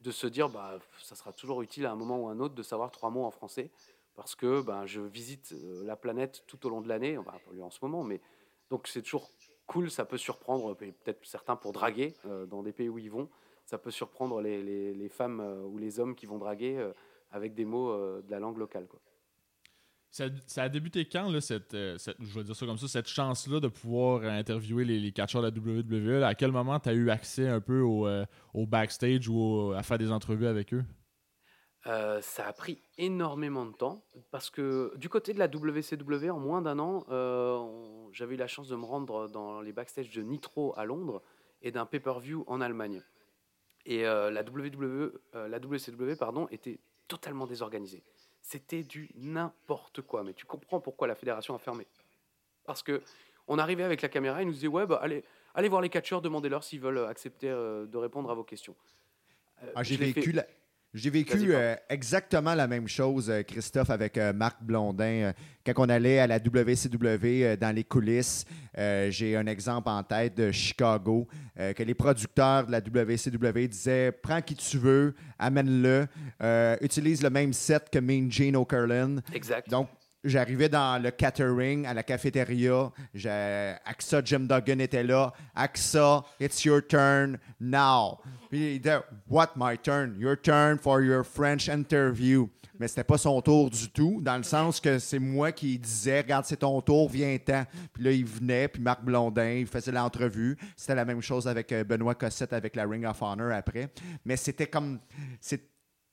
[0.00, 2.54] de se dire bah ça sera toujours utile à un moment ou à un autre
[2.54, 3.70] de savoir trois mots en français
[4.16, 7.40] parce que ben, je visite euh, la planète tout au long de l'année, va pas
[7.52, 8.20] lui en ce moment, mais
[8.70, 9.30] donc c'est toujours
[9.66, 13.28] cool, ça peut surprendre peut-être certains pour draguer euh, dans des pays où ils vont,
[13.66, 16.82] ça peut surprendre les, femmes euh, ou les hommes qui vont draguer
[17.30, 18.86] avec des mots de la langue locale.
[20.46, 23.68] Ça, a débuté quand, euh, cette, je vais dire ça comme ça, cette chance-là de
[23.68, 26.22] pouvoir interviewer les, catcheurs de la WWE?
[26.22, 29.98] à quel moment tu as eu accès un peu au, euh, backstage ou à faire
[29.98, 30.82] des entrevues avec eux?
[31.86, 36.40] Euh, ça a pris énormément de temps parce que du côté de la WCW, en
[36.40, 37.04] moins d'un an,
[38.12, 41.22] j'avais eu la chance de me rendre dans les backstage de Nitro à Londres
[41.60, 43.02] et d'un pay-per-view en Allemagne.
[43.84, 48.02] Et la, WWE, la WCW pardon, était totalement désorganisée.
[48.46, 50.22] C'était du n'importe quoi.
[50.22, 51.84] Mais tu comprends pourquoi la fédération a fermé.
[52.64, 53.02] Parce que
[53.48, 55.24] on arrivait avec la caméra, ils nous disaient ouais, bah, allez,
[55.56, 58.76] allez voir les catcheurs, demandez-leur s'ils veulent accepter euh, de répondre à vos questions.
[59.64, 60.46] Euh, ah, j'ai vécu la...
[60.96, 65.32] J'ai vécu euh, exactement la même chose, euh, Christophe, avec euh, Marc Blondin.
[65.66, 70.50] quand on allait à la WCW dans les coulisses, j'ai un exemple en tête de
[70.50, 76.06] Chicago, que les producteurs de la WCW disaient Prends qui tu veux, amène-le,
[76.80, 79.16] utilise le même set que Mean Gene O'Curlin.
[79.34, 79.68] Exact.
[79.68, 79.88] Donc,
[80.26, 82.90] J'arrivais dans le catering, à la cafétéria.
[83.84, 85.32] AXA Jim Duggan était là.
[85.54, 88.18] AXA, it's your turn now.
[88.50, 88.98] Puis il disait,
[89.28, 90.16] What my turn?
[90.18, 92.48] Your turn for your French interview.
[92.78, 96.20] Mais c'était pas son tour du tout, dans le sens que c'est moi qui disais,
[96.20, 97.64] regarde, c'est ton tour, viens-t'en.
[97.92, 100.58] Puis là, il venait, puis Marc Blondin, il faisait l'entrevue.
[100.76, 103.88] C'était la même chose avec euh, Benoît Cossette avec la Ring of Honor après.
[104.24, 104.98] Mais c'était comme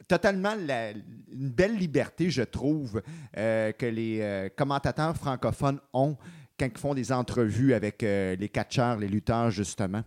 [0.07, 3.01] totalement une belle liberté, je trouve,
[3.37, 6.17] euh, que les euh, commentateurs francophones ont
[6.59, 10.03] quand ils font des entrevues avec euh, les catcheurs, les lutteurs, justement.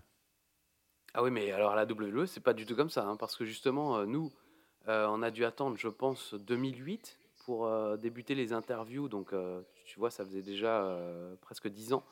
[1.14, 3.36] Ah oui, mais alors à la WWE, c'est pas du tout comme ça, hein, parce
[3.36, 4.30] que justement, nous,
[4.86, 9.08] on a dû attendre, je pense, 2008 pour débuter les interviews.
[9.08, 9.32] Donc,
[9.86, 10.94] tu vois, ça faisait déjà
[11.40, 12.04] presque 10 ans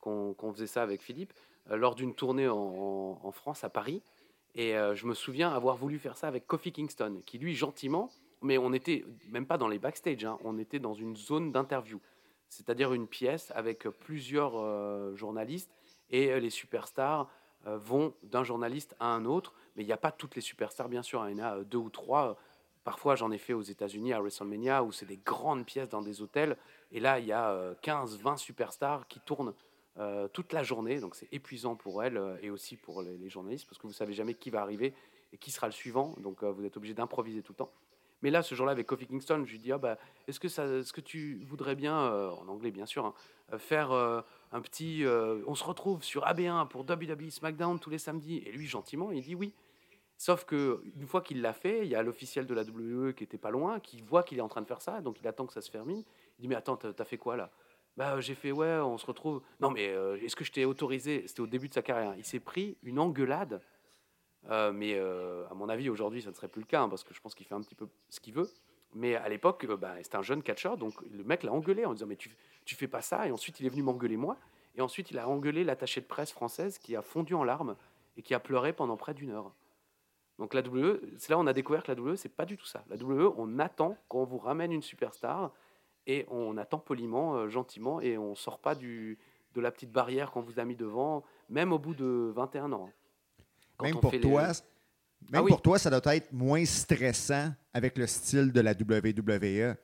[0.00, 1.32] qu'on faisait ça avec Philippe,
[1.70, 4.02] lors d'une tournée en France, à Paris.
[4.58, 8.10] Et euh, je me souviens avoir voulu faire ça avec Kofi Kingston, qui lui, gentiment,
[8.42, 12.00] mais on n'était même pas dans les backstage, hein, on était dans une zone d'interview,
[12.48, 15.70] c'est-à-dire une pièce avec plusieurs euh, journalistes
[16.10, 17.30] et euh, les superstars
[17.66, 21.02] vont d'un journaliste à un autre, mais il n'y a pas toutes les superstars, bien
[21.02, 22.38] sûr, hein, il y en a deux ou trois.
[22.82, 26.22] Parfois, j'en ai fait aux États-Unis à WrestleMania où c'est des grandes pièces dans des
[26.22, 26.56] hôtels,
[26.92, 29.52] et là, il y a 15-20 superstars qui tournent
[29.98, 31.00] euh, toute la journée.
[31.00, 34.12] Donc c'est épuisant pour elle euh, et aussi pour les, journalistes parce que vous savez
[34.12, 34.94] jamais qui va arriver
[35.32, 36.14] et qui sera le suivant.
[36.18, 37.72] Donc euh, vous êtes obligé d'improviser tout le temps.
[38.22, 41.00] Mais là, ce jour-là, avec Kofi Kingston, je lui dis ah, bah, est-ce que, que
[41.00, 43.14] tu voudrais bien, en anglais bien sûr, hein,
[43.58, 45.04] faire un petit.
[45.06, 48.38] on se retrouve sur AB1 pour WWE SmackDown tous les samedis?
[48.38, 49.54] Et lui, gentiment, il dit oui.
[50.16, 53.22] Sauf que une fois qu'il l'a fait, il y a l'officiel de la WWE qui
[53.22, 55.46] était pas loin, qui voit qu'il est en train de faire ça, donc il attend
[55.46, 56.02] que ça se termine.
[56.38, 57.52] Il dit mais attends, t'as fait quoi là?
[57.98, 59.42] Bah, j'ai fait, ouais, on se retrouve.
[59.58, 61.24] Non, mais euh, est-ce que je t'ai autorisé?
[61.26, 62.14] C'était au début de sa carrière.
[62.16, 63.60] Il s'est pris une engueulade.
[64.48, 67.02] Euh, mais euh, à mon avis, aujourd'hui, ça ne serait plus le cas, hein, parce
[67.02, 68.48] que je pense qu'il fait un petit peu ce qu'il veut.
[68.94, 72.06] Mais à l'époque, bah, c'était un jeune catcheur, donc le mec l'a engueulé en disant,
[72.06, 72.30] mais tu,
[72.64, 73.26] tu fais pas ça.
[73.26, 74.36] Et ensuite, il est venu m'engueuler moi.
[74.76, 77.74] Et ensuite, il a engueulé l'attaché de presse française qui a fondu en larmes
[78.16, 79.52] et qui a pleuré pendant près d'une heure.
[80.38, 82.56] Donc la WWE, c'est là où on a découvert que la WWE, c'est pas du
[82.56, 82.84] tout ça.
[82.88, 85.50] La WWE, on attend qu'on vous ramène une superstar
[86.08, 89.18] et on attend poliment, euh, gentiment, et on sort pas du,
[89.54, 92.90] de la petite barrière qu'on vous a mis devant, même au bout de 21 ans.
[93.80, 94.48] même pour toi,
[95.30, 99.76] Même ah pour toi, ça doit être moins stressant avec le style de la WWE.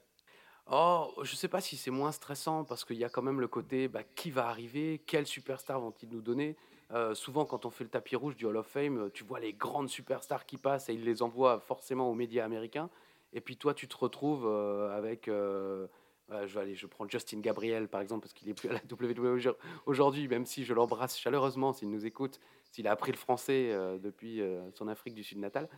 [0.70, 3.48] Oh, je sais pas si c'est moins stressant parce qu'il y a quand même le
[3.48, 6.56] côté bah, qui va arriver, quels superstars vont-ils nous donner.
[6.90, 9.52] Euh, souvent, quand on fait le tapis rouge du Hall of Fame, tu vois les
[9.52, 12.88] grandes superstars qui passent et ils les envoient forcément aux médias américains.
[13.34, 15.28] Et puis toi, tu te retrouves euh, avec.
[15.28, 15.86] Euh,
[16.30, 18.80] je vais aller, je prends Justin Gabriel par exemple parce qu'il est plus à la
[18.90, 19.54] WWE
[19.86, 23.70] aujourd'hui, même si je l'embrasse chaleureusement s'il nous écoute, s'il a appris le français
[24.00, 24.42] depuis
[24.74, 25.68] son Afrique du Sud natale.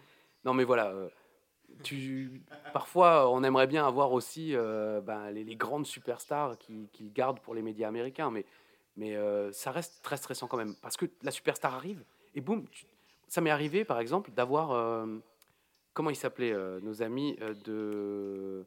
[0.45, 0.95] Non, mais voilà
[1.83, 2.43] tu,
[2.73, 7.55] parfois, on aimerait bien avoir aussi euh, ben, les, grandes superstars qui, qui, gardent pour
[7.55, 11.75] les médias américains, mais, euh, ça reste très stressant quand même, parce que la superstar
[11.75, 12.65] arrive, et boum,
[13.29, 15.07] ça m'est arrivé, par exemple, d'avoir, euh,
[15.93, 18.65] comment ils s'appelaient, nos amis de...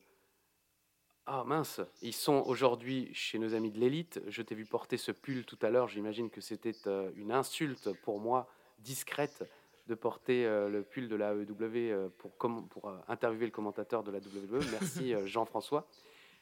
[1.31, 4.19] Ah mince, ils sont aujourd'hui chez nos amis de l'élite.
[4.29, 6.73] Je t'ai vu porter ce pull tout à l'heure, j'imagine que c'était
[7.15, 8.47] une insulte pour moi,
[8.79, 9.47] discrète
[9.85, 14.01] de porter euh, le pull de la AEW euh, pour, pour euh, interviewer le commentateur
[14.01, 14.63] de la WWE.
[14.71, 15.85] Merci Jean-François.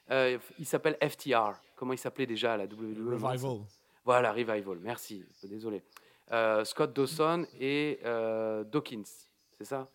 [0.09, 1.59] il s'appelle FTR.
[1.75, 3.57] Comment il s'appelait déjà à la WWE Revival.
[4.05, 4.79] Voilà, Revival.
[4.79, 5.25] Merci.
[5.43, 5.83] Désolé.
[6.63, 7.99] Scott Dawson et
[8.71, 9.03] Dawkins,
[9.57, 9.85] c'est ça?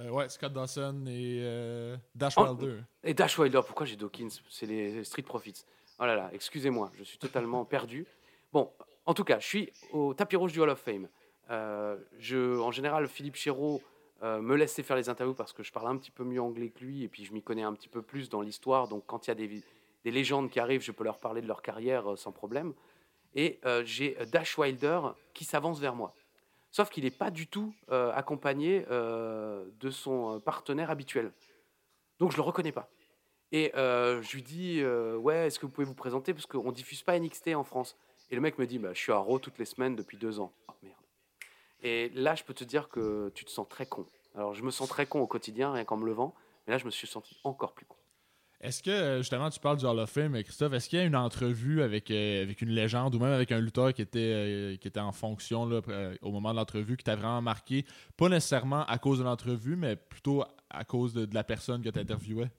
[0.00, 2.80] Ouais, Scott Dawson et Dash oh, Wilder.
[3.04, 4.30] Et Dash Wilder, pourquoi j'ai Dawkins?
[4.48, 5.64] C'est les Street Profits.
[6.00, 8.06] Oh là là, excusez-moi, je suis totalement perdu.
[8.52, 8.70] Bon,
[9.06, 11.08] en tout cas, je suis au tapis rouge du Hall of Fame.
[11.50, 13.82] Euh, je, en général, Philippe Chéreau
[14.22, 16.70] euh, me laissait faire les interviews parce que je parle un petit peu mieux anglais
[16.70, 18.88] que lui et puis je m'y connais un petit peu plus dans l'histoire.
[18.88, 19.62] Donc, quand il y a des,
[20.04, 22.74] des, légendes qui arrivent, je peux leur parler de leur carrière euh, sans problème.
[23.34, 25.00] Et j'ai Dash Wilder
[25.32, 26.14] qui s'avance vers moi.
[26.72, 31.32] Sauf qu'il n'est pas du tout accompagné de son partenaire habituel.
[32.18, 32.88] Donc je le reconnais pas.
[33.52, 36.34] Et je lui dis ouais, est-ce que vous pouvez vous présenter?
[36.34, 37.96] Parce qu'on diffuse pas NXT en France.
[38.30, 40.40] Et le mec me dit bah, je suis à Raw toutes les semaines depuis deux
[40.40, 40.52] ans.
[40.68, 40.96] Oh merde.
[41.82, 44.06] Et là, je peux te dire que tu te sens très con.
[44.34, 46.34] Alors, je me sens très con au quotidien, rien qu'en me levant,
[46.66, 47.96] mais là, je me suis senti encore plus con.
[48.62, 51.04] Est-ce que, euh, justement, tu parles du Hall of Fame, Christophe, est-ce qu'il y a
[51.04, 54.76] une entrevue avec, euh, avec une légende ou même avec un lutteur qui était, euh,
[54.76, 55.80] qui était en fonction là,
[56.22, 57.84] au moment de l'entrevue, qui t'a vraiment marqué,
[58.16, 61.88] pas nécessairement à cause de l'entrevue, mais plutôt à cause de, de la personne que
[61.88, 62.50] tu interviewais?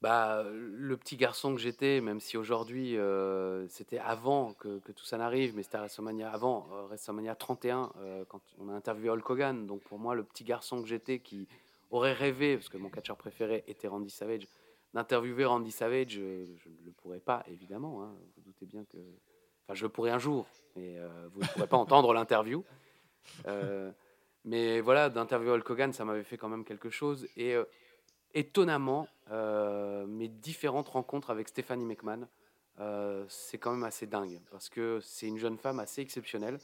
[0.00, 5.18] bah, le petit garçon que j'étais, même si aujourd'hui euh, c'était avant que, tout ça
[5.18, 9.66] n'arrive, mais c'était WrestleMania avant, euh, WrestleMania 31, euh, quand on a interviewé Hulk Hogan.
[9.66, 11.48] Donc pour moi, le petit garçon que j'étais qui
[11.90, 14.46] aurait rêvé, parce que mon catcheur préféré était Randy Savage,
[14.94, 18.02] d'interviewer Randy Savage, je ne le pourrais pas, évidemment.
[18.02, 18.14] Hein.
[18.36, 18.98] vous doutez bien que.
[19.64, 20.96] Enfin, je le pourrais un jour, mais
[21.32, 22.64] vous ne pourrez pas entendre l'interview.
[24.44, 27.28] mais voilà, d'interviewer Hulk Hogan, ça m'avait fait quand même quelque chose.
[27.36, 27.56] Et
[28.34, 32.26] étonnamment, euh, mes différentes rencontres avec Stephanie McMahon,
[32.80, 36.58] euh, c'est quand même assez dingue parce que c'est une jeune femme assez exceptionnelle.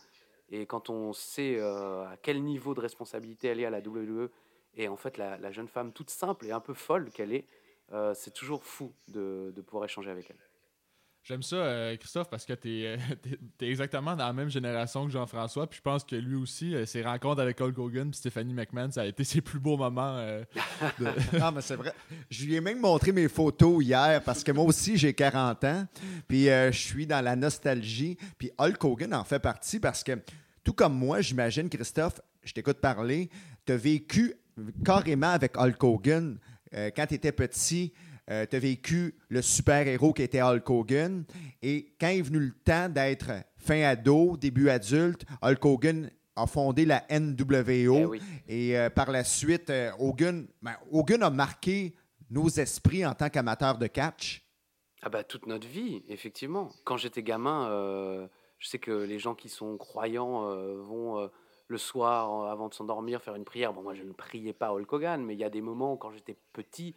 [0.51, 4.31] Et quand on sait euh, à quel niveau de responsabilité elle est à la WWE,
[4.77, 7.47] et en fait la, jeune femme toute simple et un peu folle qu'elle est,
[8.15, 10.37] c'est toujours fou de pouvoir échanger avec elle.
[11.25, 12.99] J'aime ça, euh, Christophe, parce que tu es,
[13.63, 15.67] exactement dans la même génération que Jean-François.
[15.67, 18.91] Puis je pense que lui aussi, euh, ses rencontres avec Hulk Hogan et Stephanie McMahon,
[18.91, 20.19] ça a été ses plus beaux moments.
[20.19, 20.45] Euh,
[21.41, 21.95] non, mais c'est vrai.
[22.29, 25.87] Je lui ai même montré mes photos hier parce que moi aussi, j'ai 40 ans.
[26.29, 28.19] Puis je suis dans la nostalgie.
[28.37, 30.13] Puis Hulk Hogan en fait partie parce que,
[30.63, 33.31] tout comme moi, j'imagine, Christophe, je t'écoute parler,
[33.65, 34.35] tu as vécu
[34.85, 36.39] carrément avec Hulk Hogan
[36.95, 37.93] quand tu étais petit.
[38.31, 41.25] Euh, tu as vécu le super-héros qui était Hulk Hogan.
[41.63, 46.87] Et quand est venu le temps d'être fin ado, début adulte, Hulk Hogan a fondé
[46.87, 48.15] la NWO.
[48.49, 51.95] Eh Et euh, par la suite, euh, Hogan, ben, Hogan a marqué
[52.31, 54.43] nos esprits en tant qu'amateur de catch.
[55.03, 56.73] Ah bah, toute notre vie, effectivement.
[56.85, 57.69] Quand j'étais gamin,
[58.59, 60.49] je sais que les gens qui sont croyants
[60.83, 61.29] vont
[61.75, 63.73] le soir, avant de s'endormir, faire une prière.
[63.73, 66.13] Bon, moi, je ne priais pas Hulk Hogan, mais il y a des moments quand
[66.13, 66.95] j'étais petit,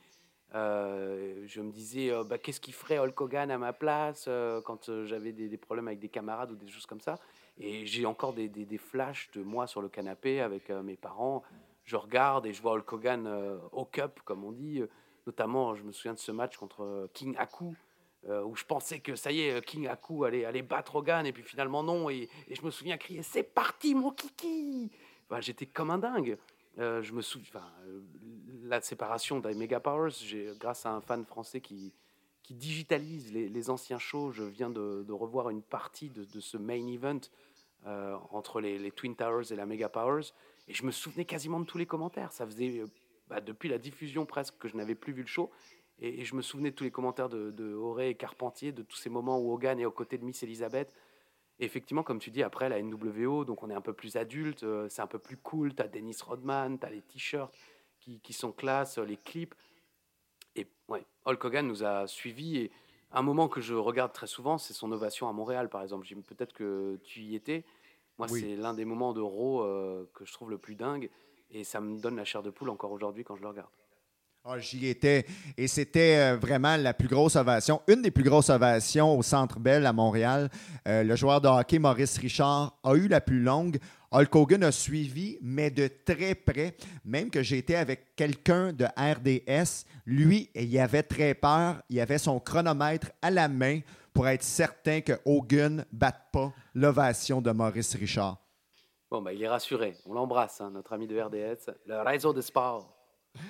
[0.53, 4.61] euh, je me disais, euh, bah, qu'est-ce qu'il ferait Hulk Hogan à ma place euh,
[4.61, 7.15] quand j'avais des, problèmes avec des camarades ou des choses comme ça.
[7.57, 11.41] Et j'ai encore des, flashs de moi sur le canapé avec mes parents.
[11.83, 14.83] Je regarde et je vois Hulk Hogan au cup, comme on dit.
[15.25, 17.75] Notamment, je me souviens de ce match contre King Haku,
[18.25, 21.43] où je pensais que ça y est, King Haku allait, allait battre Hogan, et puis
[21.43, 22.09] finalement non.
[22.09, 24.91] Et, je me souviens crier C'est parti, mon kiki
[25.39, 26.37] J'étais comme un dingue.
[26.77, 27.61] je me souviens,
[28.67, 30.13] la séparation des Mega Powers,
[30.59, 31.93] grâce à un fan français qui,
[32.49, 37.19] digitalise les, anciens shows, je viens de, revoir une partie de, ce main event
[37.85, 40.33] euh, entre les, Twin Towers et la Mega Powers,
[40.67, 42.31] et je me souvenais quasiment de tous les commentaires.
[42.31, 42.87] Ça faisait euh,
[43.27, 45.51] bah, depuis la diffusion presque que je n'avais plus vu le show,
[45.99, 49.09] et, je me souvenais de tous les commentaires de, de et Carpentier, de tous ces
[49.09, 50.93] moments où Hogan est aux côtés de Miss Elizabeth.
[51.59, 55.01] effectivement, comme tu dis, après la NWO, donc on est un peu plus adulte, c'est
[55.01, 55.73] un peu plus cool.
[55.73, 57.53] Tu as Dennis Rodman, tu as les t-shirts
[57.99, 59.55] qui, qui, sont classe, les clips.
[60.55, 62.57] Et ouais, Hulk Hogan nous a suivis.
[62.57, 62.71] Et
[63.11, 66.07] un moment que je regarde très souvent, c'est son ovation à Montréal, par exemple.
[66.27, 67.65] Peut-être que tu y étais.
[68.19, 71.09] Moi, c'est l'un des moments de Raw que je trouve le plus dingue.
[71.49, 73.69] Et ça me donne la chair de poule encore aujourd'hui quand je le regarde.
[74.49, 75.25] Ah, j'y étais.
[75.57, 79.59] Et c'était euh, vraiment la plus grosse ovation, une des plus grosses ovations au Centre
[79.59, 80.49] Bell à Montréal.
[80.87, 83.77] Euh, le joueur de hockey Maurice Richard a eu la plus longue.
[84.11, 86.77] Hulk Hogan a suivi, mais de très près.
[87.03, 91.81] Même que j'étais avec quelqu'un de RDS, lui, il avait très peur.
[91.89, 93.81] Il avait son chronomètre à la main
[94.13, 98.37] pour être certain que Hogan ne batte pas l'ovation de Maurice Richard.
[99.11, 99.97] Bon, ben, il est rassuré.
[100.05, 101.69] On l'embrasse, hein, notre ami de RDS.
[101.85, 102.93] Le réseau de sport.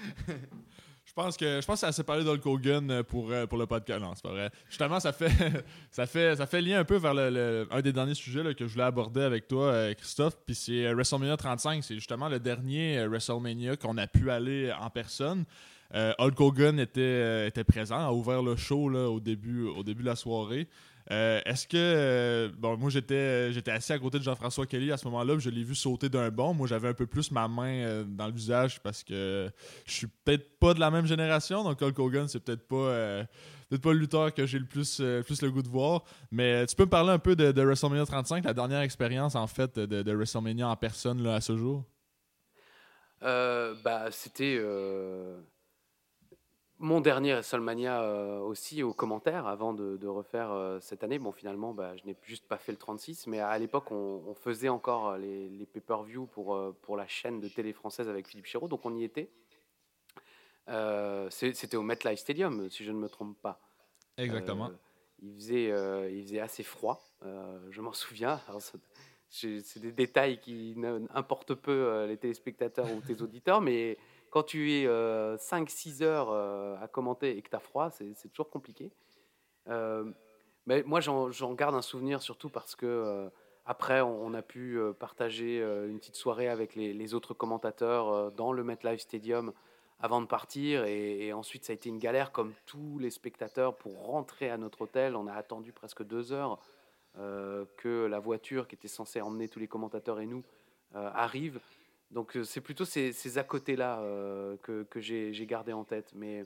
[1.17, 3.57] Je pense que je pense que ça s'est parlé d'Hulk Hogan euh, pour, euh, pour
[3.57, 3.99] le podcast.
[3.99, 4.51] Non, c'est pas vrai.
[4.69, 5.31] Justement, ça fait
[5.91, 8.73] ça fait ça fait lien un peu vers le, un des derniers sujets que je
[8.73, 10.37] voulais aborder avec toi, euh, Christophe.
[10.45, 11.83] Puis c'est WrestleMania 35.
[11.83, 15.45] C'est justement le dernier WrestleMania qu'on a pu aller en personne.
[15.91, 20.17] Hulk Hogan était, était présent, a ouvert le show au, début, au début de la
[20.17, 20.67] soirée.
[21.11, 21.77] Euh, est-ce que.
[21.77, 25.49] Euh, bon, moi, j'étais, j'étais assis à côté de Jean-François Kelly à ce moment-là, je
[25.49, 26.53] l'ai vu sauter d'un bond.
[26.53, 29.49] Moi, j'avais un peu plus ma main euh, dans le visage parce que
[29.85, 31.63] je suis peut-être pas de la même génération.
[31.63, 33.25] Donc, Hulk Hogan, c'est peut-être pas.
[33.69, 36.03] peut pas le lutteur que j'ai le plus, plus le goût de voir.
[36.31, 39.79] Mais tu peux me parler un peu de, WrestleMania 35, la dernière expérience, en fait,
[39.79, 41.85] de, de WrestleMania en personne là, à ce jour?
[43.21, 44.59] bah, c'était
[46.79, 51.17] mon dernier WrestleMania euh, aussi aux commentaires avant de, refaire euh, cette année.
[51.17, 54.69] Bon, finalement, bah, je n'ai juste pas fait le 36, mais à l'époque, on, faisait
[54.69, 58.67] encore euh, les, les pay-per-view pour, pour la chaîne de télé française avec Philippe Chéreau,
[58.67, 59.29] donc on y était.
[61.29, 63.59] C'était au MetLife Stadium, si je ne me trompe pas.
[64.17, 64.69] Exactement.
[65.21, 65.69] il, faisait,
[66.11, 68.39] il faisait assez froid, je m'en souviens.
[69.29, 70.75] C'est des détails qui
[71.13, 73.97] importent peu les téléspectateurs ou tes auditeurs, mais
[74.37, 78.29] quand tu es 5-6 euh, heures euh, à commenter et que tu as froid, c'est
[78.29, 78.91] toujours compliqué.
[79.67, 80.11] Euh,
[80.67, 83.31] mais moi, j'en garde un souvenir surtout parce que
[83.65, 89.01] après, on, a pu partager une petite soirée avec les, autres commentateurs dans le MetLife
[89.01, 89.53] Stadium
[89.99, 90.83] avant de partir.
[90.85, 94.83] Et, ensuite, ça a été une galère comme tous les spectateurs pour rentrer à notre
[94.83, 95.15] hôtel.
[95.15, 96.59] On a attendu presque deux heures
[97.15, 100.43] que la voiture qui était censée emmener tous les commentateurs et nous
[100.93, 101.59] arrive.
[102.11, 104.01] Donc c'est plutôt ces, à côté-là
[104.63, 106.11] que, que j'ai gardé en tête.
[106.15, 106.45] Mais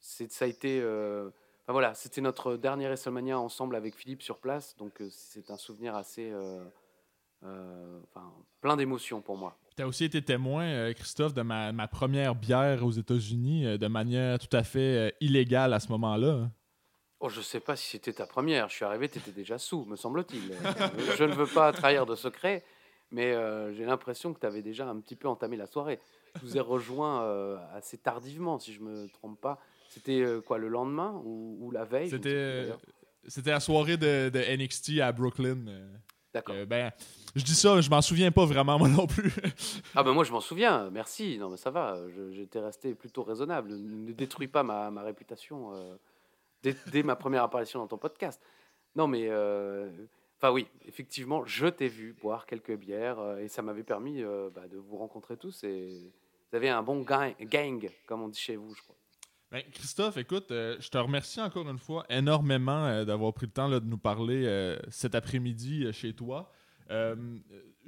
[0.00, 0.80] ça a été...
[0.80, 4.76] Enfin, voilà, c'était notre dernier WrestleMania ensemble avec Philippe sur place.
[4.76, 6.32] Donc c'est un souvenir assez...
[7.42, 9.58] enfin, plein d'émotions pour moi.
[9.76, 14.38] Tu as aussi été témoin, Christophe, de ma, ma première bière aux États-Unis de manière
[14.38, 16.32] tout à fait illégale à ce moment-là.
[16.32, 16.52] Hein?
[17.20, 18.68] Oh, je sais pas si c'était ta première.
[18.68, 20.52] Je suis arrivé, tu étais déjà sous, me semble-t-il.
[21.16, 22.64] je ne veux pas trahir de secret,
[23.10, 25.98] mais euh, j'ai l'impression que tu avais déjà un petit peu entamé la soirée.
[26.36, 29.58] Je vous ai rejoint euh, assez tardivement, si je me trompe pas.
[29.88, 32.68] C'était euh, quoi, le lendemain ou, la veille C'était
[33.26, 35.64] c'était la soirée de, de, NXT à Brooklyn.
[36.32, 36.54] D'accord.
[36.66, 36.92] ben,
[37.34, 39.32] je dis ça, je m'en souviens pas vraiment moi non plus.
[39.94, 41.38] ah ben moi je m'en souviens, merci.
[41.38, 41.98] Non mais ça va,
[42.30, 43.74] j'étais resté plutôt raisonnable.
[43.74, 45.72] Ne détruis pas ma, ma réputation
[46.62, 48.40] dès, dès, ma première apparition dans ton podcast.
[48.94, 49.28] Non mais
[50.40, 54.50] Enfin oui, effectivement, je t'ai vu boire quelques bières euh, et ça m'avait permis euh,
[54.54, 56.12] bah, de vous rencontrer tous et
[56.50, 58.94] vous avez un bon gang, gang comme on dit chez vous, je crois.
[59.50, 63.68] Ben, Christophe, écoute, euh, je te remercie encore une fois énormément d'avoir pris le temps
[63.68, 66.52] de nous parler cet après-midi chez toi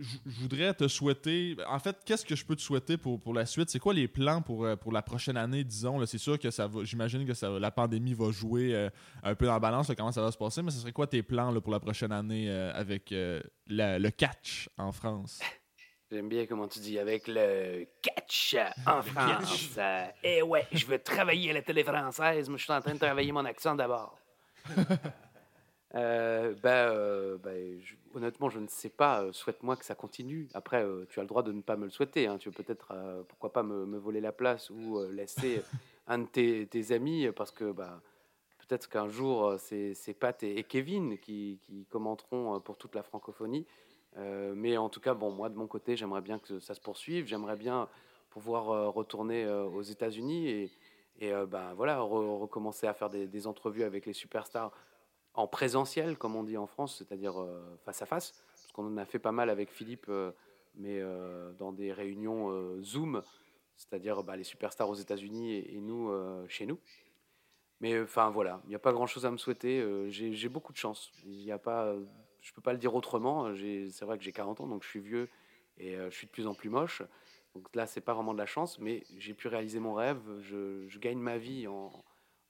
[0.00, 1.56] je voudrais te souhaiter.
[1.66, 3.70] En fait, qu'est-ce que je peux te souhaiter pour, pour la suite?
[3.70, 6.66] C'est quoi les plans pour, euh, pour la prochaine année, disons C'est sûr que ça
[6.66, 6.84] va.
[6.84, 8.88] J'imagine que ça, la pandémie va jouer euh,
[9.22, 11.22] un peu dans la balance, comment ça va se passer, mais ce serait quoi tes
[11.22, 15.40] plans pour la prochaine année euh, avec le catch en France?
[16.10, 19.78] J'aime bien comment tu dis, avec le catch en France.
[20.24, 22.98] eh ouais, je veux travailler à la télé française, mais je suis en train de
[22.98, 24.18] travailler mon accent d'abord.
[25.92, 27.80] ben, ben
[28.14, 29.22] honnêtement, je ne sais pas.
[29.22, 30.48] Euh, souhaite-moi que ça continue.
[30.54, 32.26] Après, euh, tu as le droit de ne pas me le souhaiter.
[32.26, 32.38] Hein.
[32.38, 35.62] Tu peux peut-être, euh, pourquoi pas, me, voler la place ou laisser
[36.06, 38.00] un de tes, amis, parce que bah,
[38.58, 41.60] peut-être qu'un jour, c'est, Pat et, Kevin qui,
[41.90, 43.66] commenteront pour toute la francophonie.
[44.16, 47.26] mais en tout cas, bon, moi, de mon côté, j'aimerais bien que ça se poursuive.
[47.26, 47.88] J'aimerais bien
[48.30, 50.70] pouvoir retourner aux États-Unis et,
[51.20, 54.72] et ben, voilà, recommencer à faire des, des entrevues avec les superstars
[55.40, 58.96] en présentiel, comme on dit en France, c'est-à-dire euh, face à face, parce qu'on en
[58.96, 60.32] a fait pas mal avec Philippe, euh,
[60.76, 63.22] mais euh, dans des réunions Zoom,
[63.76, 66.12] c'est-à-dire bah, les superstars aux États-Unis et, nous
[66.48, 66.78] chez nous.
[67.80, 69.82] Mais enfin voilà, il n'y a pas grand-chose à me souhaiter.
[70.10, 71.10] J'ai beaucoup de chance.
[71.24, 71.94] Il n'y a pas
[72.40, 73.52] je peux pas le dire autrement.
[73.56, 75.28] C'est vrai que j'ai 40 ans, donc je suis vieux
[75.78, 77.02] et je suis de plus en plus moche.
[77.54, 80.20] Donc là, c'est pas vraiment de la chance, mais j'ai pu réaliser mon rêve.
[80.40, 81.90] Je, gagne ma vie en,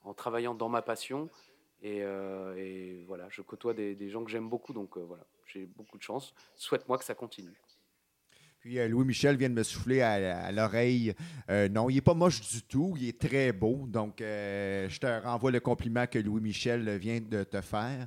[0.03, 1.31] en, travaillant dans ma passion.
[1.83, 5.97] Et, et voilà, je côtoie des, des gens que j'aime beaucoup, donc voilà, j'ai beaucoup
[5.97, 6.35] de chance.
[6.55, 7.59] Souhaite-moi que ça continue.
[8.61, 11.15] Puis euh, Louis-Michel vient de me souffler à, l'oreille.
[11.51, 12.95] Euh, non, il n'est pas moche du tout.
[12.99, 13.87] Il est très beau.
[13.89, 18.07] Donc, euh, je te renvoie le compliment que Louis-Michel vient de te faire.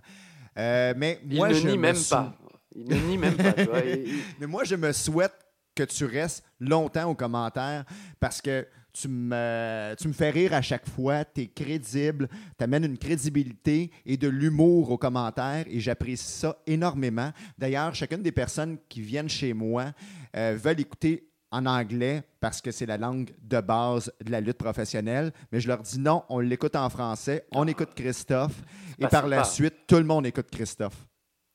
[0.55, 2.38] mais moi, il ne nie même pas.
[2.76, 3.55] Il ne nie même pas.
[4.39, 5.34] mais moi, je me souhaite
[5.76, 7.84] que tu restes longtemps aux commentaires
[8.19, 12.64] parce que tu me, tu me fais rire à chaque fois, tu es crédible, tu
[12.64, 17.32] amènes une crédibilité et de l'humour aux commentaires et j'apprécie ça énormément.
[17.58, 19.91] D'ailleurs, chacune des personnes qui viennent chez moi
[20.36, 24.58] euh, veulent écouter en anglais parce que c'est la langue de base de la lutte
[24.58, 28.62] professionnelle, mais je leur dis non, on l'écoute en français, on écoute Christophe
[29.00, 31.08] et par la suite, tout le monde écoute Christophe.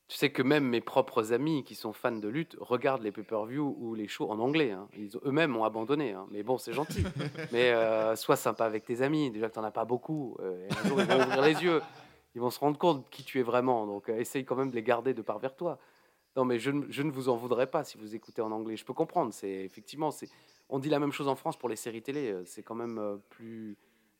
[0.08, 3.76] Tu sais que même mes propres amis qui sont fans de lutte regardent les pay-per-view
[3.78, 4.70] ou les shows en anglais.
[4.70, 4.88] Hein.
[4.96, 6.12] Ils eux-mêmes ont abandonné.
[6.12, 6.26] Hein.
[6.30, 7.04] Mais bon, c'est gentil.
[7.52, 9.30] Mais euh, sois sympa avec tes amis.
[9.30, 10.38] Déjà que tu n'en as pas beaucoup.
[10.40, 11.82] Euh, un jour, ils vont ouvrir les yeux.
[12.34, 13.86] Ils vont se rendre compte qui tu es vraiment.
[13.86, 15.78] Donc, euh, essaye quand même de les garder de part vers toi.
[16.36, 18.78] Non, mais je, je, ne vous en voudrais pas si vous écoutez en anglais.
[18.78, 19.34] Je peux comprendre.
[19.34, 20.30] C'est effectivement, c'est.
[20.70, 22.34] On dit la même chose en France pour les séries télé.
[22.46, 23.76] C'est quand même plus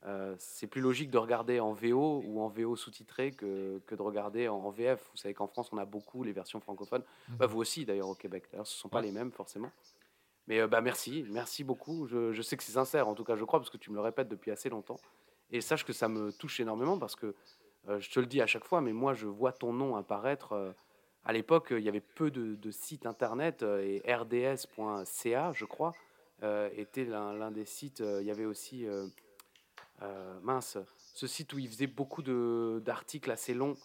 [0.07, 4.03] euh, c'est plus logique de regarder en VO ou en VO sous-titré que, que, de
[4.03, 5.09] regarder en, VF.
[5.11, 7.03] Vous savez qu'en France, on a beaucoup les versions francophones.
[7.29, 7.37] Mhm.
[7.37, 8.45] Bah, vous aussi, d'ailleurs, au Québec.
[8.51, 9.71] D'ailleurs, ce ne sont pas les mêmes, forcément.
[10.47, 12.07] Mais euh, bah, merci, merci beaucoup.
[12.07, 13.97] Je, je sais que c'est sincère, en tout cas, je crois, parce que tu me
[13.97, 15.01] le répètes depuis assez longtemps.
[15.51, 17.35] Et sache que ça me touche énormément parce que
[17.89, 20.75] euh, je te le dis à chaque fois, mais moi, je vois ton nom apparaître.
[21.25, 25.93] à l'époque, il y avait peu de, de sites internet et rds.ca, je crois,
[26.77, 28.01] était l'un des sites.
[28.01, 28.87] il y avait aussi.
[30.03, 30.79] Euh, mince,
[31.15, 33.77] ce site où il faisait beaucoup d'articles assez longs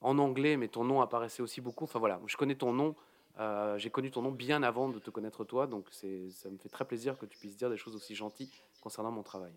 [0.00, 1.84] en anglais, mais ton nom apparaissait aussi beaucoup.
[1.84, 2.94] Enfin voilà, je connais ton nom.
[3.40, 6.68] Euh, j'ai connu ton nom bien avant de te connaître toi, donc ça me fait
[6.68, 8.50] très plaisir que tu puisses dire des choses aussi gentilles
[8.80, 9.52] concernant mon travail.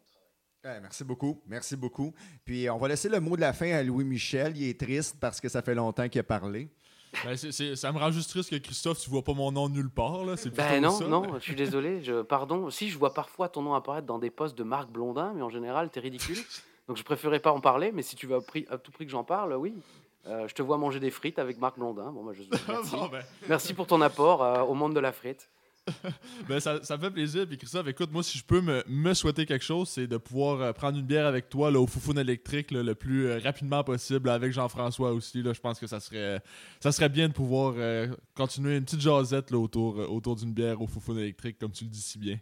[0.64, 2.14] merci beaucoup, merci beaucoup.
[2.46, 4.56] Puis on va laisser le mot de la fin à Louis Michel.
[4.56, 6.70] Il est triste parce que ça fait longtemps qu'il a parlé.
[7.24, 10.26] Ben, ça me rend juste triste que Christophe, tu vois pas mon nom nulle part.
[10.26, 10.36] Là.
[10.56, 12.04] Ben non, non, je suis désolé.
[12.04, 12.70] Je, pardon.
[12.70, 15.50] Si, je vois parfois ton nom apparaître dans des posts de Marc Blondin, mais en
[15.50, 16.38] général, tu es ridicule.
[16.88, 18.38] Donc je préférais pas en parler, mais si tu veux
[18.70, 19.74] à, tout prix que j'en parle, oui.
[20.28, 22.12] Euh, je te vois manger des frites avec Marc Blondin.
[22.12, 22.96] Bon, je, merci.
[23.12, 23.24] Ben.
[23.48, 25.50] merci pour ton apport euh, au monde de la frite.
[26.48, 27.48] ben, ça, ça, me fait plaisir.
[27.48, 30.62] Puis Christophe, écoute, moi, si je peux me, me souhaiter quelque chose, c'est de pouvoir
[30.62, 34.30] euh, prendre une bière avec toi là, au Foufoune électrique le plus euh, rapidement possible,
[34.30, 35.42] avec Jean-François aussi.
[35.42, 36.42] Là, je pense que ça serait,
[36.80, 40.82] ça serait bien de pouvoir euh, continuer une petite jasette là, autour, autour d'une bière
[40.82, 42.40] au Foufoune électrique, comme tu le dis si bien.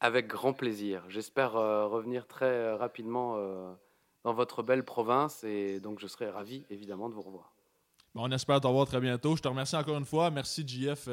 [0.00, 1.02] Avec grand plaisir.
[1.08, 3.38] J'espère revenir très rapidement
[4.22, 7.54] dans votre belle province et donc je serai ravi évidemment de vous revoir.
[8.14, 9.34] on espère te revoir très bientôt.
[9.34, 10.30] Je te remercie encore une fois.
[10.30, 11.08] Merci, JF.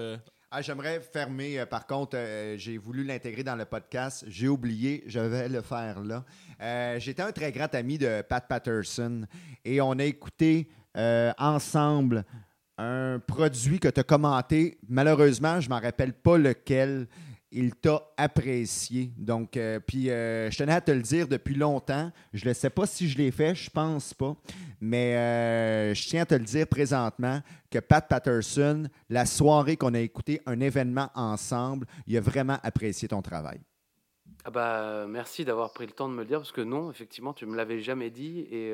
[0.53, 4.25] Ah, j'aimerais fermer, euh, par contre, euh, j'ai voulu l'intégrer dans le podcast.
[4.27, 6.25] J'ai oublié, je vais le faire là.
[6.59, 9.25] Euh, j'étais un très grand ami de Pat Patterson
[9.63, 10.67] et on a écouté
[11.37, 12.25] ensemble
[12.77, 14.77] un produit que tu as commenté.
[14.89, 17.07] Malheureusement, je ne m'en rappelle pas lequel
[17.51, 19.11] il t'a apprécié.
[19.17, 22.11] Donc, euh, puis euh, je tenais à te le dire depuis longtemps.
[22.33, 24.35] Je ne sais pas si je l'ai fait, je pense pas.
[24.79, 29.93] Mais euh, je tiens à te le dire présentement que Pat Patterson, la soirée qu'on
[29.93, 33.59] a écouté un événement ensemble, il a vraiment apprécié ton travail.
[34.43, 37.33] Ah bah, merci d'avoir pris le temps de me le dire, parce que non, effectivement,
[37.33, 38.47] tu ne me l'avais jamais dit.
[38.49, 38.73] Et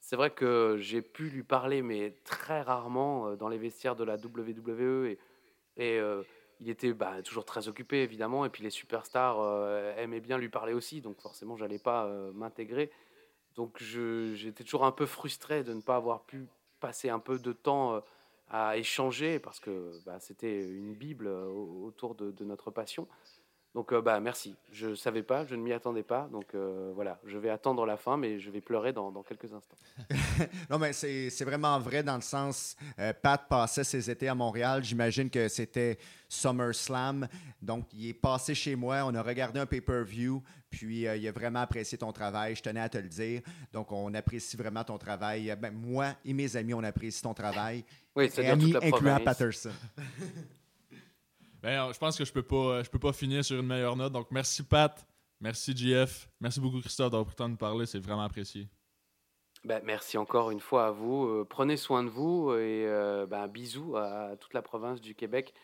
[0.00, 4.16] c'est vrai que j'ai pu lui parler, mais très rarement dans les vestiaires de la
[4.16, 5.06] WWE.
[5.06, 5.18] Et,
[5.78, 6.00] et
[6.60, 10.48] il était bah, toujours très occupé évidemment et puis les superstars euh, aimaient bien lui
[10.48, 12.90] parler aussi donc forcément j'allais pas euh, m'intégrer.
[13.54, 16.46] Donc j'étais toujours un peu frustré de ne pas avoir pu
[16.78, 18.00] passer un peu de temps euh,
[18.48, 23.08] à échanger parce que bah, c'était une bible autour de, notre passion
[23.76, 26.46] donc bah merci je savais pas je ne m'y attendais pas donc
[26.94, 29.76] voilà je vais attendre la fin mais je vais pleurer dans, dans quelques instants
[30.70, 32.74] non mais c'est vraiment vrai dans le sens
[33.22, 35.98] Pat passait ses étés à Montréal j'imagine que c'était
[36.28, 37.28] SummerSlam.
[37.62, 41.32] Donc, il est passé chez moi, on a regardé un pay-per-view, puis euh, il a
[41.32, 42.54] vraiment apprécié ton travail.
[42.56, 43.42] Je tenais à te le dire.
[43.72, 45.54] Donc, on apprécie vraiment ton travail.
[45.60, 47.84] Ben, moi et mes amis, on apprécie ton travail.
[48.14, 49.70] Oui, c'est amis, incluant Patterson.
[51.66, 54.12] ben, je pense que je peux pas, je peux pas finir sur une meilleure note.
[54.12, 55.04] Donc, merci Pat,
[55.40, 57.86] merci JF, merci beaucoup Christophe d'avoir pris le temps de parler.
[57.86, 58.68] C'est vraiment apprécié.
[59.64, 61.26] Ben, merci encore une fois à vous.
[61.26, 65.54] Euh, prenez soin de vous et euh, ben, bisous à toute la province du Québec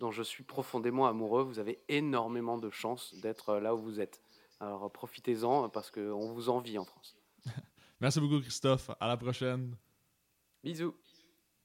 [0.00, 1.44] dont je suis profondément amoureux.
[1.44, 4.20] Vous avez énormément de chance d'être euh, là où vous êtes.
[4.58, 7.16] Alors profitez-en parce qu'on vous envie en France.
[8.00, 8.90] Merci beaucoup Christophe.
[8.98, 9.76] À la prochaine.
[10.64, 10.96] Bisous.